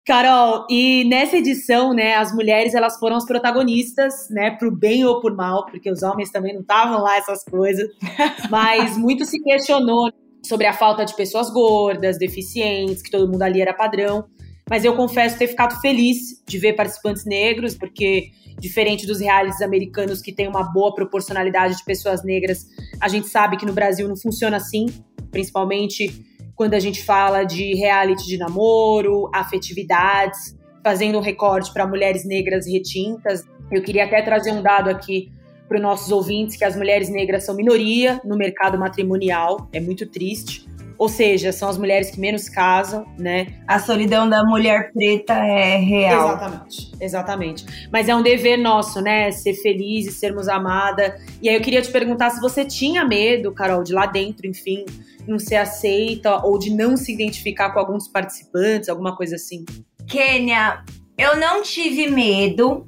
Carol, 0.07 0.67
e 0.69 1.03
nessa 1.09 1.39
edição, 1.39 1.95
né, 1.95 2.15
as 2.15 2.31
mulheres 2.35 2.75
elas 2.75 2.99
foram 2.99 3.17
as 3.17 3.25
protagonistas, 3.25 4.29
né, 4.29 4.51
pro 4.51 4.71
bem 4.71 5.03
ou 5.03 5.19
por 5.19 5.35
mal, 5.35 5.65
porque 5.65 5.91
os 5.91 6.03
homens 6.03 6.31
também 6.31 6.53
não 6.53 6.61
estavam 6.61 7.01
lá 7.01 7.17
essas 7.17 7.43
coisas, 7.43 7.89
mas 8.51 8.99
muito 8.99 9.25
se 9.25 9.43
questionou 9.43 10.13
sobre 10.45 10.67
a 10.67 10.73
falta 10.73 11.05
de 11.05 11.17
pessoas 11.17 11.51
gordas, 11.51 12.19
deficientes, 12.19 13.03
que 13.03 13.11
todo 13.11 13.31
mundo 13.31 13.43
ali 13.43 13.61
era 13.61 13.73
padrão. 13.73 14.27
Mas 14.69 14.85
eu 14.85 14.95
confesso 14.97 15.39
ter 15.39 15.49
ficado 15.49 15.81
feliz 15.81 16.43
de 16.47 16.59
ver 16.59 16.75
participantes 16.75 17.25
negros, 17.25 17.75
porque 17.75 18.31
diferente 18.59 19.07
dos 19.07 19.21
realities 19.21 19.61
americanos 19.61 20.21
que 20.21 20.33
tem 20.33 20.49
uma 20.49 20.63
boa 20.63 20.95
proporcionalidade 20.95 21.77
de 21.77 21.85
pessoas 21.85 22.25
negras, 22.25 22.67
a 23.01 23.09
gente 23.09 23.29
sabe 23.29 23.57
que 23.57 23.67
no 23.67 23.73
Brasil 23.73 24.09
não 24.09 24.17
funciona 24.17 24.57
assim, 24.57 24.87
principalmente 25.31 26.25
quando 26.55 26.75
a 26.75 26.79
gente 26.79 27.03
fala 27.03 27.45
de 27.45 27.75
reality 27.75 28.27
de 28.27 28.39
namoro, 28.39 29.29
afetividades, 29.35 30.57
fazendo 30.83 31.19
um 31.19 31.21
recorte 31.21 31.73
para 31.73 31.87
mulheres 31.87 32.25
negras 32.25 32.67
retintas. 32.67 33.45
Eu 33.71 33.83
queria 33.83 34.05
até 34.05 34.23
trazer 34.23 34.53
um 34.53 34.63
dado 34.63 34.89
aqui 34.89 35.31
para 35.69 35.77
os 35.77 35.83
nossos 35.83 36.13
ouvintes 36.13 36.57
que 36.57 36.65
as 36.65 36.77
mulheres 36.77 37.09
negras 37.09 37.45
são 37.45 37.55
minoria 37.55 38.21
no 38.25 38.37
mercado 38.37 38.79
matrimonial, 38.79 39.69
é 39.73 39.81
muito 39.81 40.07
triste. 40.07 40.69
Ou 40.97 41.09
seja, 41.09 41.51
são 41.51 41.69
as 41.69 41.77
mulheres 41.77 42.11
que 42.11 42.21
menos 42.21 42.49
casam, 42.49 43.05
né? 43.19 43.49
A 43.67 43.81
solidão 43.81 44.29
da 44.29 44.45
mulher 44.45 44.93
preta 44.93 45.35
é 45.35 45.77
real. 45.77 46.29
Exatamente, 46.29 46.93
exatamente. 47.01 47.89
Mas 47.93 48.09
é 48.09 48.15
um 48.15 48.23
dever 48.23 48.57
nosso, 48.57 49.01
né? 49.01 49.33
Ser 49.33 49.55
feliz 49.55 50.07
e 50.07 50.13
sermos 50.13 50.49
amada. 50.49 51.19
E 51.43 51.49
aí 51.49 51.57
eu 51.57 51.61
queria 51.61 51.83
te 51.83 51.91
perguntar 51.91 52.31
se 52.31 52.41
você 52.41 52.65
tinha 52.65 53.05
medo, 53.05 53.53
Carol, 53.53 53.83
de 53.83 53.93
lá 53.93 54.07
dentro, 54.07 54.47
enfim, 54.47 54.85
não 55.27 55.39
ser 55.39 55.57
aceita 55.57 56.45
ou 56.45 56.59
de 56.59 56.71
não 56.71 56.97
se 56.97 57.13
identificar 57.13 57.71
com 57.71 57.81
alguns 57.81 58.07
participantes, 58.07 58.89
alguma 58.89 59.17
coisa 59.17 59.35
assim. 59.35 59.65
Kênia, 60.07 60.85
eu 61.19 61.37
não 61.37 61.63
tive 61.63 62.09
medo, 62.09 62.87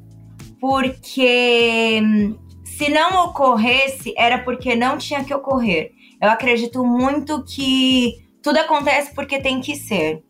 porque 0.61 2.01
hum, 2.03 2.37
se 2.77 2.91
não 2.91 3.25
ocorresse, 3.25 4.12
era 4.19 4.39
porque 4.39 4.77
não 4.77 4.99
tinha 4.99 5.25
que 5.25 5.33
ocorrer. 5.33 5.93
Eu 6.21 6.29
acredito 6.29 6.85
muito 6.85 7.43
que 7.43 8.23
tudo 8.43 8.59
acontece 8.59 9.15
porque 9.15 9.41
tem 9.41 9.62
que 9.62 9.75
ser. 9.75 10.23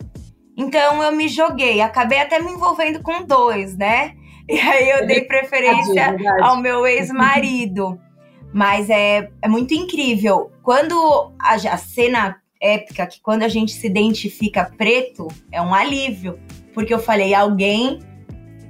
Então 0.56 1.02
eu 1.02 1.10
me 1.10 1.28
joguei, 1.28 1.80
acabei 1.80 2.20
até 2.20 2.38
me 2.38 2.52
envolvendo 2.52 3.02
com 3.02 3.24
dois, 3.24 3.76
né? 3.76 4.14
E 4.48 4.60
aí 4.60 4.90
eu 4.90 5.08
dei 5.08 5.22
preferência 5.22 6.16
ao 6.40 6.58
meu 6.58 6.86
ex-marido. 6.86 8.00
Mas 8.54 8.88
é, 8.88 9.28
é 9.42 9.48
muito 9.48 9.74
incrível. 9.74 10.52
Quando 10.62 10.94
a, 11.36 11.54
a 11.54 11.76
cena 11.76 12.36
épica, 12.60 13.08
que 13.08 13.20
quando 13.20 13.42
a 13.42 13.48
gente 13.48 13.72
se 13.72 13.88
identifica 13.88 14.70
preto, 14.78 15.26
é 15.50 15.60
um 15.60 15.74
alívio. 15.74 16.38
Porque 16.72 16.94
eu 16.94 17.00
falei, 17.00 17.34
alguém 17.34 17.98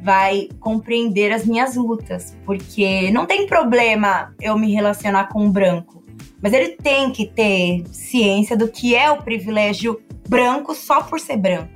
vai 0.06 0.48
compreender 0.60 1.32
as 1.32 1.44
minhas 1.44 1.74
lutas, 1.74 2.36
porque 2.46 3.10
não 3.10 3.26
tem 3.26 3.44
problema 3.44 4.32
eu 4.40 4.56
me 4.56 4.72
relacionar 4.72 5.26
com 5.26 5.42
um 5.46 5.50
branco, 5.50 6.04
mas 6.40 6.52
ele 6.52 6.76
tem 6.76 7.10
que 7.10 7.26
ter 7.26 7.82
ciência 7.90 8.56
do 8.56 8.68
que 8.68 8.94
é 8.94 9.10
o 9.10 9.20
privilégio 9.20 10.00
branco 10.28 10.76
só 10.76 11.02
por 11.02 11.18
ser 11.18 11.36
branco. 11.38 11.74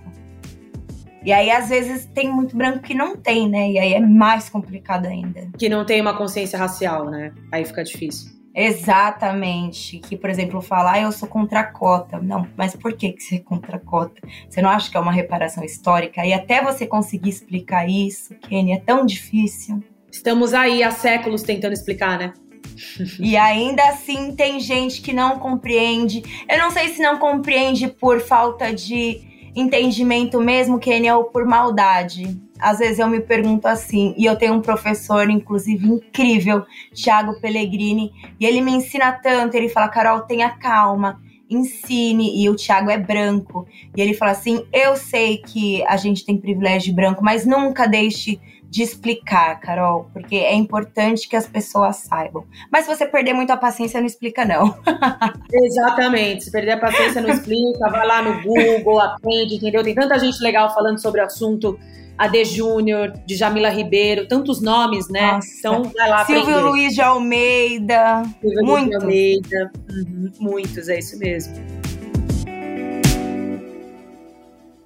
E 1.24 1.32
aí, 1.32 1.50
às 1.50 1.68
vezes, 1.68 2.06
tem 2.14 2.32
muito 2.32 2.56
branco 2.56 2.78
que 2.78 2.94
não 2.94 3.16
tem, 3.16 3.48
né? 3.48 3.72
E 3.72 3.78
aí 3.78 3.94
é 3.94 4.00
mais 4.00 4.48
complicado 4.48 5.06
ainda. 5.06 5.48
Que 5.58 5.68
não 5.68 5.84
tem 5.84 6.00
uma 6.00 6.16
consciência 6.16 6.58
racial, 6.58 7.10
né? 7.10 7.32
Aí 7.52 7.64
fica 7.64 7.82
difícil. 7.82 8.39
Exatamente. 8.54 9.98
Que, 9.98 10.16
por 10.16 10.28
exemplo, 10.28 10.60
falar 10.60 10.92
ah, 10.92 11.00
eu 11.02 11.12
sou 11.12 11.28
contra 11.28 11.60
a 11.60 11.64
cota. 11.64 12.18
Não, 12.18 12.46
mas 12.56 12.74
por 12.74 12.92
que, 12.94 13.12
que 13.12 13.22
você 13.22 13.36
é 13.36 13.38
contra 13.38 13.76
a 13.76 13.80
cota? 13.80 14.20
Você 14.48 14.60
não 14.60 14.70
acha 14.70 14.90
que 14.90 14.96
é 14.96 15.00
uma 15.00 15.12
reparação 15.12 15.64
histórica? 15.64 16.24
E 16.26 16.32
até 16.32 16.62
você 16.62 16.86
conseguir 16.86 17.30
explicar 17.30 17.88
isso, 17.88 18.34
Kenny, 18.34 18.72
é 18.72 18.80
tão 18.80 19.06
difícil. 19.06 19.82
Estamos 20.10 20.52
aí 20.52 20.82
há 20.82 20.90
séculos 20.90 21.42
tentando 21.42 21.72
explicar, 21.72 22.18
né? 22.18 22.32
e 23.20 23.36
ainda 23.36 23.82
assim 23.88 24.34
tem 24.34 24.58
gente 24.58 25.00
que 25.00 25.12
não 25.12 25.38
compreende. 25.38 26.44
Eu 26.48 26.58
não 26.58 26.70
sei 26.70 26.88
se 26.88 27.00
não 27.00 27.18
compreende 27.18 27.88
por 27.88 28.20
falta 28.20 28.74
de 28.74 29.20
entendimento 29.54 30.40
mesmo, 30.40 30.78
Kenny, 30.78 31.10
ou 31.10 31.24
por 31.24 31.44
maldade 31.44 32.40
às 32.60 32.78
vezes 32.78 32.98
eu 32.98 33.08
me 33.08 33.20
pergunto 33.20 33.66
assim, 33.66 34.14
e 34.16 34.24
eu 34.24 34.36
tenho 34.36 34.54
um 34.54 34.60
professor, 34.60 35.28
inclusive, 35.28 35.86
incrível, 35.86 36.64
Thiago 36.94 37.40
Pellegrini, 37.40 38.12
e 38.38 38.46
ele 38.46 38.60
me 38.60 38.72
ensina 38.72 39.12
tanto, 39.12 39.54
ele 39.54 39.68
fala, 39.68 39.88
Carol, 39.88 40.20
tenha 40.20 40.50
calma, 40.50 41.20
ensine, 41.48 42.42
e 42.42 42.48
o 42.48 42.54
Thiago 42.54 42.90
é 42.90 42.98
branco, 42.98 43.66
e 43.96 44.00
ele 44.00 44.14
fala 44.14 44.32
assim, 44.32 44.64
eu 44.72 44.96
sei 44.96 45.38
que 45.38 45.82
a 45.84 45.96
gente 45.96 46.24
tem 46.24 46.36
privilégio 46.36 46.94
branco, 46.94 47.24
mas 47.24 47.44
nunca 47.44 47.86
deixe 47.86 48.40
de 48.70 48.84
explicar, 48.84 49.58
Carol, 49.58 50.08
porque 50.12 50.36
é 50.36 50.54
importante 50.54 51.28
que 51.28 51.34
as 51.34 51.46
pessoas 51.46 51.96
saibam. 51.96 52.44
Mas 52.70 52.84
se 52.84 52.94
você 52.94 53.04
perder 53.04 53.32
muito 53.32 53.50
a 53.50 53.56
paciência, 53.56 53.98
não 53.98 54.06
explica, 54.06 54.44
não. 54.44 54.78
Exatamente. 55.52 56.44
Se 56.44 56.52
perder 56.52 56.72
a 56.72 56.78
paciência, 56.78 57.20
não 57.20 57.30
explica. 57.30 57.90
Vai 57.90 58.06
lá 58.06 58.22
no 58.22 58.40
Google, 58.42 59.00
aprende, 59.00 59.56
entendeu? 59.56 59.82
Tem 59.82 59.94
tanta 59.94 60.16
gente 60.20 60.40
legal 60.40 60.72
falando 60.72 61.02
sobre 61.02 61.20
o 61.20 61.24
assunto 61.24 61.76
AD 62.20 62.44
Júnior, 62.44 63.14
de 63.24 63.34
Jamila 63.34 63.70
Ribeiro, 63.70 64.28
tantos 64.28 64.60
nomes, 64.60 65.08
né? 65.08 65.32
Nossa. 65.32 65.48
Então, 65.58 65.84
vai 65.84 66.10
lá 66.10 66.26
Silvio 66.26 66.60
Luiz 66.60 66.94
de 66.94 67.00
Almeida. 67.00 68.22
Silvio 68.42 68.62
Luiz 68.62 68.88
de 68.88 68.94
Almeida. 68.94 69.72
Uhum, 69.88 70.30
muitos, 70.38 70.90
é 70.90 70.98
isso 70.98 71.18
mesmo. 71.18 71.54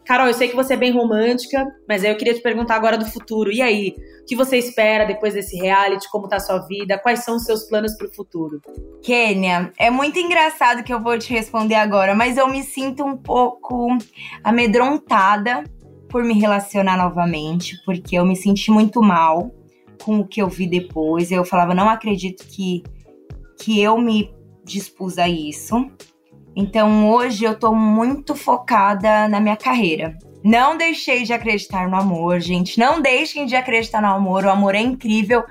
Carol, 0.06 0.28
eu 0.28 0.34
sei 0.34 0.46
que 0.46 0.54
você 0.54 0.74
é 0.74 0.76
bem 0.76 0.92
romântica, 0.92 1.66
mas 1.88 2.04
aí 2.04 2.12
eu 2.12 2.16
queria 2.16 2.34
te 2.34 2.40
perguntar 2.40 2.76
agora 2.76 2.96
do 2.96 3.06
futuro. 3.06 3.50
E 3.50 3.60
aí? 3.60 3.96
O 4.22 4.26
que 4.26 4.36
você 4.36 4.56
espera 4.56 5.04
depois 5.04 5.34
desse 5.34 5.56
reality? 5.56 6.08
Como 6.12 6.28
tá 6.28 6.36
a 6.36 6.40
sua 6.40 6.60
vida? 6.60 6.98
Quais 6.98 7.24
são 7.24 7.34
os 7.34 7.44
seus 7.44 7.64
planos 7.64 7.96
para 7.96 8.06
o 8.06 8.14
futuro? 8.14 8.60
Kênia, 9.02 9.72
é 9.76 9.90
muito 9.90 10.20
engraçado 10.20 10.84
que 10.84 10.94
eu 10.94 11.02
vou 11.02 11.18
te 11.18 11.32
responder 11.32 11.74
agora, 11.74 12.14
mas 12.14 12.36
eu 12.36 12.46
me 12.46 12.62
sinto 12.62 13.04
um 13.04 13.16
pouco 13.16 13.88
amedrontada 14.44 15.64
por 16.14 16.22
me 16.22 16.38
relacionar 16.38 16.96
novamente, 16.96 17.76
porque 17.84 18.16
eu 18.16 18.24
me 18.24 18.36
senti 18.36 18.70
muito 18.70 19.02
mal 19.02 19.52
com 20.00 20.20
o 20.20 20.24
que 20.24 20.40
eu 20.40 20.48
vi 20.48 20.64
depois. 20.64 21.32
Eu 21.32 21.44
falava, 21.44 21.74
não 21.74 21.88
acredito 21.90 22.46
que, 22.46 22.84
que 23.58 23.80
eu 23.80 23.98
me 23.98 24.32
dispus 24.64 25.18
a 25.18 25.28
isso. 25.28 25.90
Então 26.54 27.10
hoje 27.10 27.42
eu 27.42 27.58
tô 27.58 27.74
muito 27.74 28.36
focada 28.36 29.26
na 29.26 29.40
minha 29.40 29.56
carreira. 29.56 30.16
Não 30.44 30.76
deixei 30.76 31.24
de 31.24 31.32
acreditar 31.32 31.90
no 31.90 31.96
amor, 31.96 32.38
gente. 32.38 32.78
Não 32.78 33.02
deixem 33.02 33.44
de 33.44 33.56
acreditar 33.56 34.00
no 34.00 34.06
amor. 34.06 34.44
O 34.44 34.50
amor 34.50 34.76
é 34.76 34.80
incrível, 34.80 35.42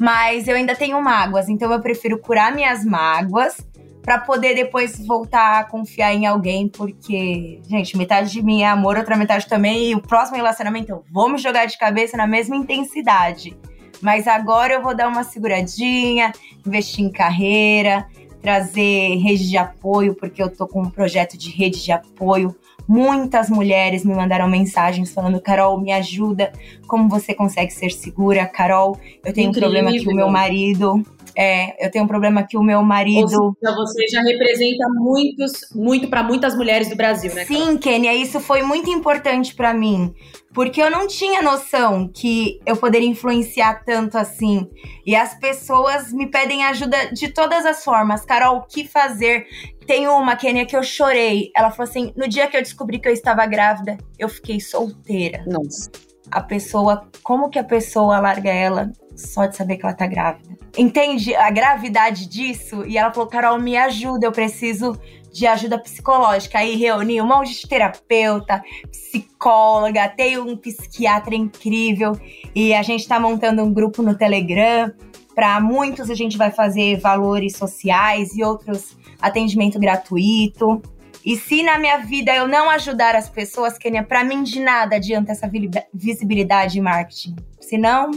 mas 0.00 0.48
eu 0.48 0.56
ainda 0.56 0.74
tenho 0.74 1.02
mágoas, 1.02 1.50
então 1.50 1.70
eu 1.70 1.82
prefiro 1.82 2.18
curar 2.18 2.54
minhas 2.54 2.82
mágoas 2.82 3.58
para 4.02 4.18
poder 4.18 4.54
depois 4.54 4.98
voltar 5.06 5.60
a 5.60 5.64
confiar 5.64 6.14
em 6.14 6.26
alguém, 6.26 6.68
porque, 6.68 7.60
gente, 7.68 7.96
metade 7.96 8.30
de 8.30 8.42
mim 8.42 8.62
é 8.62 8.68
amor, 8.68 8.96
outra 8.96 9.16
metade 9.16 9.46
também, 9.46 9.90
e 9.90 9.94
o 9.94 10.00
próximo 10.00 10.36
relacionamento 10.36 10.90
eu 10.90 11.04
vou 11.10 11.28
me 11.28 11.38
jogar 11.38 11.66
de 11.66 11.76
cabeça 11.76 12.16
na 12.16 12.26
mesma 12.26 12.56
intensidade. 12.56 13.56
Mas 14.00 14.26
agora 14.26 14.74
eu 14.74 14.82
vou 14.82 14.96
dar 14.96 15.08
uma 15.08 15.24
seguradinha, 15.24 16.32
investir 16.64 17.04
em 17.04 17.10
carreira, 17.10 18.06
trazer 18.40 19.16
rede 19.16 19.48
de 19.48 19.56
apoio, 19.56 20.14
porque 20.14 20.42
eu 20.42 20.48
tô 20.48 20.66
com 20.66 20.82
um 20.82 20.90
projeto 20.90 21.36
de 21.36 21.50
rede 21.50 21.82
de 21.82 21.92
apoio. 21.92 22.54
Muitas 22.86 23.50
mulheres 23.50 24.04
me 24.04 24.14
mandaram 24.14 24.48
mensagens 24.48 25.12
falando: 25.12 25.40
Carol, 25.40 25.78
me 25.80 25.92
ajuda. 25.92 26.52
Como 26.86 27.08
você 27.08 27.34
consegue 27.34 27.72
ser 27.72 27.90
segura? 27.90 28.46
Carol, 28.46 28.98
eu 29.24 29.32
tenho 29.32 29.50
Incrível. 29.50 29.68
um 29.68 29.72
problema 29.72 29.90
que 29.92 30.08
o 30.08 30.14
meu 30.14 30.30
marido 30.30 31.02
é, 31.40 31.86
eu 31.86 31.88
tenho 31.88 32.04
um 32.04 32.08
problema 32.08 32.42
que 32.42 32.56
o 32.56 32.62
meu 32.64 32.82
marido. 32.82 33.56
Seja, 33.60 33.76
você 33.76 34.08
já 34.08 34.22
representa 34.22 34.88
muitos, 34.88 35.52
muito 35.72 36.08
para 36.08 36.20
muitas 36.20 36.56
mulheres 36.56 36.88
do 36.88 36.96
Brasil, 36.96 37.32
né? 37.32 37.44
Sim, 37.44 37.78
Kênia, 37.78 38.12
isso 38.12 38.40
foi 38.40 38.62
muito 38.62 38.90
importante 38.90 39.54
para 39.54 39.72
mim. 39.72 40.12
Porque 40.52 40.82
eu 40.82 40.90
não 40.90 41.06
tinha 41.06 41.40
noção 41.40 42.10
que 42.12 42.58
eu 42.66 42.76
poderia 42.76 43.08
influenciar 43.08 43.84
tanto 43.84 44.18
assim. 44.18 44.68
E 45.06 45.14
as 45.14 45.38
pessoas 45.38 46.12
me 46.12 46.26
pedem 46.26 46.64
ajuda 46.64 47.12
de 47.12 47.28
todas 47.28 47.64
as 47.64 47.84
formas. 47.84 48.24
Carol, 48.24 48.56
o 48.56 48.62
que 48.62 48.82
fazer? 48.82 49.46
Tem 49.86 50.08
uma, 50.08 50.34
Kênia, 50.34 50.66
que 50.66 50.76
eu 50.76 50.82
chorei. 50.82 51.52
Ela 51.56 51.70
falou 51.70 51.88
assim: 51.88 52.12
no 52.16 52.26
dia 52.26 52.48
que 52.48 52.56
eu 52.56 52.62
descobri 52.62 52.98
que 52.98 53.06
eu 53.06 53.12
estava 53.12 53.46
grávida, 53.46 53.96
eu 54.18 54.28
fiquei 54.28 54.58
solteira. 54.58 55.44
Nossa. 55.46 55.88
A 56.32 56.40
pessoa, 56.40 57.08
como 57.22 57.48
que 57.48 57.60
a 57.60 57.64
pessoa 57.64 58.18
larga 58.18 58.50
ela 58.50 58.90
só 59.18 59.46
de 59.46 59.56
saber 59.56 59.76
que 59.76 59.84
ela 59.84 59.94
tá 59.94 60.06
grávida. 60.06 60.56
Entende 60.76 61.34
a 61.34 61.50
gravidade 61.50 62.28
disso? 62.28 62.84
E 62.86 62.96
ela 62.96 63.12
falou: 63.12 63.28
Carol, 63.28 63.58
me 63.58 63.76
ajuda, 63.76 64.26
eu 64.26 64.32
preciso 64.32 64.98
de 65.32 65.46
ajuda 65.46 65.78
psicológica. 65.78 66.58
Aí 66.58 66.76
reuni 66.76 67.20
um 67.20 67.26
monte 67.26 67.60
de 67.60 67.68
terapeuta, 67.68 68.62
psicóloga, 68.90 70.08
tem 70.08 70.38
um 70.38 70.56
psiquiatra 70.56 71.34
incrível. 71.34 72.12
E 72.54 72.72
a 72.72 72.82
gente 72.82 73.06
tá 73.06 73.18
montando 73.18 73.62
um 73.62 73.72
grupo 73.72 74.02
no 74.02 74.16
Telegram. 74.16 74.92
Para 75.34 75.60
muitos, 75.60 76.10
a 76.10 76.14
gente 76.14 76.36
vai 76.36 76.50
fazer 76.50 76.98
valores 76.98 77.56
sociais 77.56 78.34
e 78.34 78.42
outros 78.42 78.96
atendimento 79.20 79.78
gratuito. 79.78 80.80
E 81.24 81.36
se 81.36 81.62
na 81.62 81.78
minha 81.78 81.98
vida 81.98 82.34
eu 82.34 82.46
não 82.48 82.70
ajudar 82.70 83.14
as 83.14 83.28
pessoas, 83.28 83.76
Kenia, 83.76 84.02
para 84.02 84.24
mim 84.24 84.42
de 84.42 84.60
nada 84.60 84.96
adianta 84.96 85.32
essa 85.32 85.50
visibilidade 85.92 86.78
e 86.78 86.80
marketing. 86.80 87.36
Senão, 87.60 88.10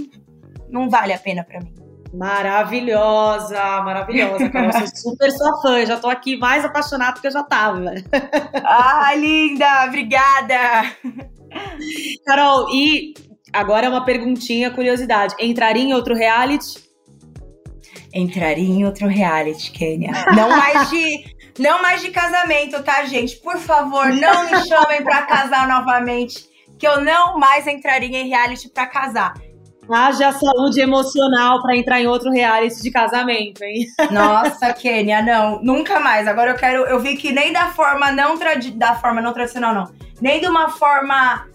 não 0.71 0.89
vale 0.89 1.13
a 1.13 1.17
pena 1.17 1.43
para 1.43 1.59
mim. 1.59 1.73
Maravilhosa, 2.13 3.81
maravilhosa, 3.81 4.49
Carol. 4.49 4.71
Eu 4.71 4.87
sou 4.87 5.11
super 5.11 5.31
sua 5.31 5.61
fã, 5.61 5.85
já 5.85 5.97
tô 5.97 6.09
aqui 6.09 6.37
mais 6.37 6.65
apaixonada 6.65 7.13
do 7.13 7.21
que 7.21 7.27
eu 7.27 7.31
já 7.31 7.43
tava. 7.43 7.93
Ah, 8.63 9.13
linda, 9.15 9.85
obrigada. 9.87 10.93
Carol, 12.25 12.67
e 12.73 13.13
agora 13.53 13.85
é 13.85 13.89
uma 13.89 14.03
perguntinha, 14.03 14.71
curiosidade. 14.71 15.35
Entraria 15.39 15.83
em 15.83 15.93
outro 15.93 16.13
reality? 16.13 16.79
Entraria 18.13 18.69
em 18.69 18.85
outro 18.85 19.07
reality, 19.07 19.71
Kênia. 19.71 20.11
Não 20.35 20.49
mais 20.49 20.89
de, 20.89 21.23
não 21.57 21.81
mais 21.81 22.01
de 22.01 22.11
casamento, 22.11 22.83
tá, 22.83 23.05
gente? 23.05 23.37
Por 23.37 23.57
favor, 23.57 24.07
não 24.07 24.51
me 24.51 24.57
chamem 24.67 25.01
para 25.01 25.21
casar 25.21 25.65
novamente, 25.65 26.45
que 26.77 26.85
eu 26.85 27.01
não 27.01 27.39
mais 27.39 27.65
entraria 27.67 28.19
em 28.19 28.27
reality 28.27 28.67
para 28.67 28.85
casar. 28.85 29.33
Haja 29.91 30.31
saúde 30.31 30.79
emocional 30.79 31.61
para 31.61 31.75
entrar 31.75 31.99
em 31.99 32.07
outro 32.07 32.31
reality 32.31 32.81
de 32.81 32.91
casamento, 32.91 33.61
hein? 33.63 33.85
Nossa, 34.11 34.73
Kênia, 34.73 35.21
não, 35.21 35.61
nunca 35.61 35.99
mais. 35.99 36.27
Agora 36.27 36.51
eu 36.51 36.55
quero, 36.55 36.83
eu 36.85 36.99
vi 36.99 37.17
que 37.17 37.31
nem 37.31 37.51
da 37.51 37.67
forma 37.71 38.11
não 38.11 38.37
da 38.75 38.95
forma 38.95 39.21
não 39.21 39.33
tradicional 39.33 39.73
não, 39.73 39.91
nem 40.21 40.39
de 40.39 40.47
uma 40.47 40.69
forma 40.69 41.45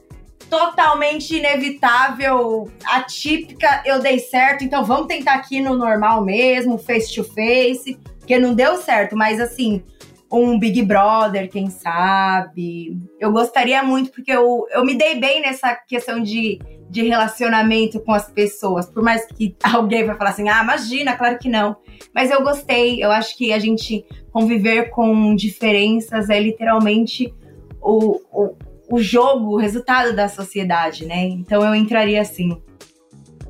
totalmente 0.50 1.36
inevitável, 1.36 2.70
atípica, 2.84 3.82
eu 3.84 4.00
dei 4.00 4.18
certo. 4.18 4.64
Então 4.64 4.84
vamos 4.84 5.06
tentar 5.06 5.34
aqui 5.34 5.60
no 5.60 5.76
normal 5.76 6.24
mesmo, 6.24 6.78
face 6.78 7.14
to 7.14 7.24
face, 7.24 7.98
porque 8.18 8.38
não 8.38 8.54
deu 8.54 8.76
certo, 8.76 9.16
mas 9.16 9.40
assim, 9.40 9.82
um 10.30 10.58
Big 10.58 10.82
Brother, 10.82 11.48
quem 11.50 11.70
sabe. 11.70 12.96
Eu 13.20 13.32
gostaria 13.32 13.82
muito, 13.82 14.10
porque 14.10 14.32
eu, 14.32 14.66
eu 14.70 14.84
me 14.84 14.94
dei 14.94 15.18
bem 15.18 15.40
nessa 15.40 15.74
questão 15.74 16.22
de 16.22 16.58
de 16.88 17.02
relacionamento 17.02 18.00
com 18.00 18.12
as 18.12 18.30
pessoas. 18.30 18.86
Por 18.86 19.02
mais 19.02 19.26
que 19.26 19.54
alguém 19.62 20.04
vai 20.04 20.16
falar 20.16 20.30
assim, 20.30 20.48
ah, 20.48 20.62
imagina, 20.62 21.16
claro 21.16 21.38
que 21.38 21.48
não. 21.48 21.76
Mas 22.14 22.30
eu 22.30 22.42
gostei, 22.42 23.02
eu 23.02 23.10
acho 23.10 23.36
que 23.36 23.52
a 23.52 23.58
gente 23.58 24.04
conviver 24.32 24.90
com 24.90 25.34
diferenças 25.34 26.30
é 26.30 26.38
literalmente 26.38 27.32
o, 27.80 28.20
o, 28.32 28.56
o 28.88 29.00
jogo, 29.00 29.54
o 29.54 29.56
resultado 29.56 30.14
da 30.14 30.28
sociedade, 30.28 31.06
né? 31.06 31.24
Então 31.24 31.64
eu 31.64 31.74
entraria 31.74 32.20
assim. 32.20 32.60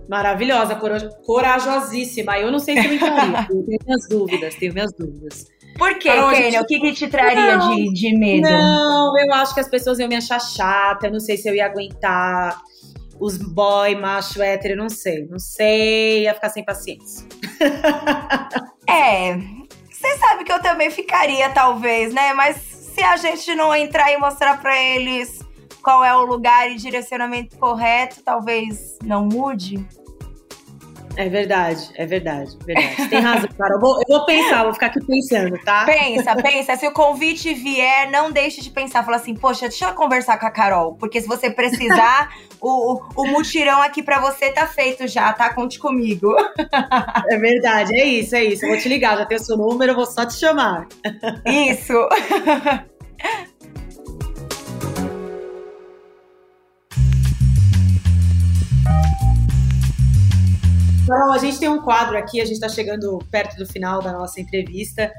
Maravilhosa, 0.09 0.79
corajosíssima. 1.25 2.39
Eu 2.39 2.53
não 2.53 2.61
sei 2.61 2.81
se 2.81 2.87
eu 2.87 2.95
entraria. 2.95 3.47
eu 3.51 3.65
tenho 3.65 3.79
minhas 3.85 4.09
dúvidas, 4.09 4.55
tenho 4.55 4.73
minhas 4.73 4.93
dúvidas. 4.93 5.47
Por 5.77 5.99
quê, 5.99 6.11
Kênia? 6.11 6.51
Gente... 6.51 6.59
O 6.59 6.67
que, 6.67 6.81
que 6.81 6.93
te 6.93 7.09
traria 7.09 7.59
de, 7.59 7.93
de 7.93 8.17
medo? 8.17 8.49
Não, 8.49 9.19
eu 9.19 9.35
acho 9.35 9.53
que 9.53 9.61
as 9.61 9.69
pessoas 9.69 9.99
iam 9.99 10.09
me 10.09 10.15
achar 10.15 10.41
chata, 10.41 11.09
eu 11.09 11.13
não 11.13 11.21
sei 11.21 11.37
se 11.37 11.49
eu 11.49 11.55
ia 11.55 11.67
aguentar 11.67 12.59
os 13.19 13.39
boy, 13.39 13.95
macho, 13.95 14.43
hétero, 14.43 14.77
não 14.77 14.89
sei. 14.89 15.27
Não 15.27 15.39
sei, 15.39 16.23
ia 16.23 16.35
ficar 16.35 16.51
sem 16.51 16.65
paciência. 16.65 17.27
é, 18.89 19.37
você 19.91 20.17
sabe 20.19 20.45
que 20.45 20.53
eu 20.53 20.61
também 20.61 20.91
ficaria, 20.91 21.51
talvez, 21.51 22.13
né? 22.13 22.33
Mas 22.33 22.57
se 22.57 23.03
a 23.03 23.17
gente 23.17 23.55
não 23.55 23.75
entrar 23.75 24.13
e 24.13 24.17
mostrar 24.17 24.61
para 24.61 24.77
eles 24.81 25.41
qual 25.83 26.05
é 26.05 26.15
o 26.17 26.25
lugar 26.25 26.71
e 26.71 26.77
direcionamento 26.77 27.57
correto, 27.59 28.23
talvez 28.23 28.99
não 29.05 29.25
mude. 29.25 29.87
É 31.17 31.29
verdade, 31.29 31.91
é 31.95 32.05
verdade, 32.05 32.57
verdade. 32.65 32.97
Você 32.97 33.09
tem 33.09 33.21
razão, 33.21 33.49
cara. 33.57 33.75
Eu 33.75 33.81
vou, 33.81 33.99
eu 34.07 34.19
vou 34.19 34.27
pensar, 34.27 34.65
vou 34.65 34.75
ficar 34.75 34.87
aqui 34.87 35.05
pensando, 35.05 35.59
tá? 35.65 35.85
Pensa, 35.87 36.37
pensa. 36.37 36.77
Se 36.77 36.87
o 36.87 36.93
convite 36.93 37.55
vier, 37.55 38.11
não 38.11 38.31
deixe 38.31 38.61
de 38.61 38.71
pensar. 38.71 39.03
Fala 39.03 39.17
assim, 39.17 39.35
poxa, 39.35 39.69
deixa 39.69 39.87
eu 39.87 39.95
conversar 39.95 40.39
com 40.39 40.47
a 40.47 40.51
Carol. 40.51 40.95
Porque 40.95 41.21
se 41.21 41.27
você 41.27 41.51
precisar, 41.51 42.31
o, 42.61 43.01
o 43.17 43.27
mutirão 43.29 43.81
aqui 43.81 44.03
pra 44.03 44.21
você 44.21 44.51
tá 44.53 44.67
feito 44.67 45.09
já, 45.09 45.33
tá? 45.33 45.53
Conte 45.55 45.79
comigo. 45.79 46.35
É 47.29 47.37
verdade, 47.39 47.99
é 47.99 48.05
isso, 48.05 48.37
é 48.37 48.45
isso. 48.45 48.65
Eu 48.65 48.71
vou 48.71 48.79
te 48.79 48.89
ligar, 48.89 49.17
já 49.17 49.25
tenho 49.25 49.41
seu 49.41 49.57
número, 49.57 49.93
eu 49.93 49.97
vou 49.97 50.07
só 50.07 50.27
te 50.27 50.35
chamar. 50.35 50.87
Isso. 51.47 51.95
Carol, 61.07 61.33
a 61.33 61.39
gente 61.39 61.59
tem 61.59 61.69
um 61.69 61.81
quadro 61.81 62.19
aqui, 62.19 62.41
a 62.41 62.45
gente 62.45 62.55
está 62.55 62.69
chegando 62.69 63.19
perto 63.31 63.57
do 63.57 63.65
final 63.65 64.03
da 64.03 64.13
nossa 64.13 64.41
entrevista. 64.41 65.13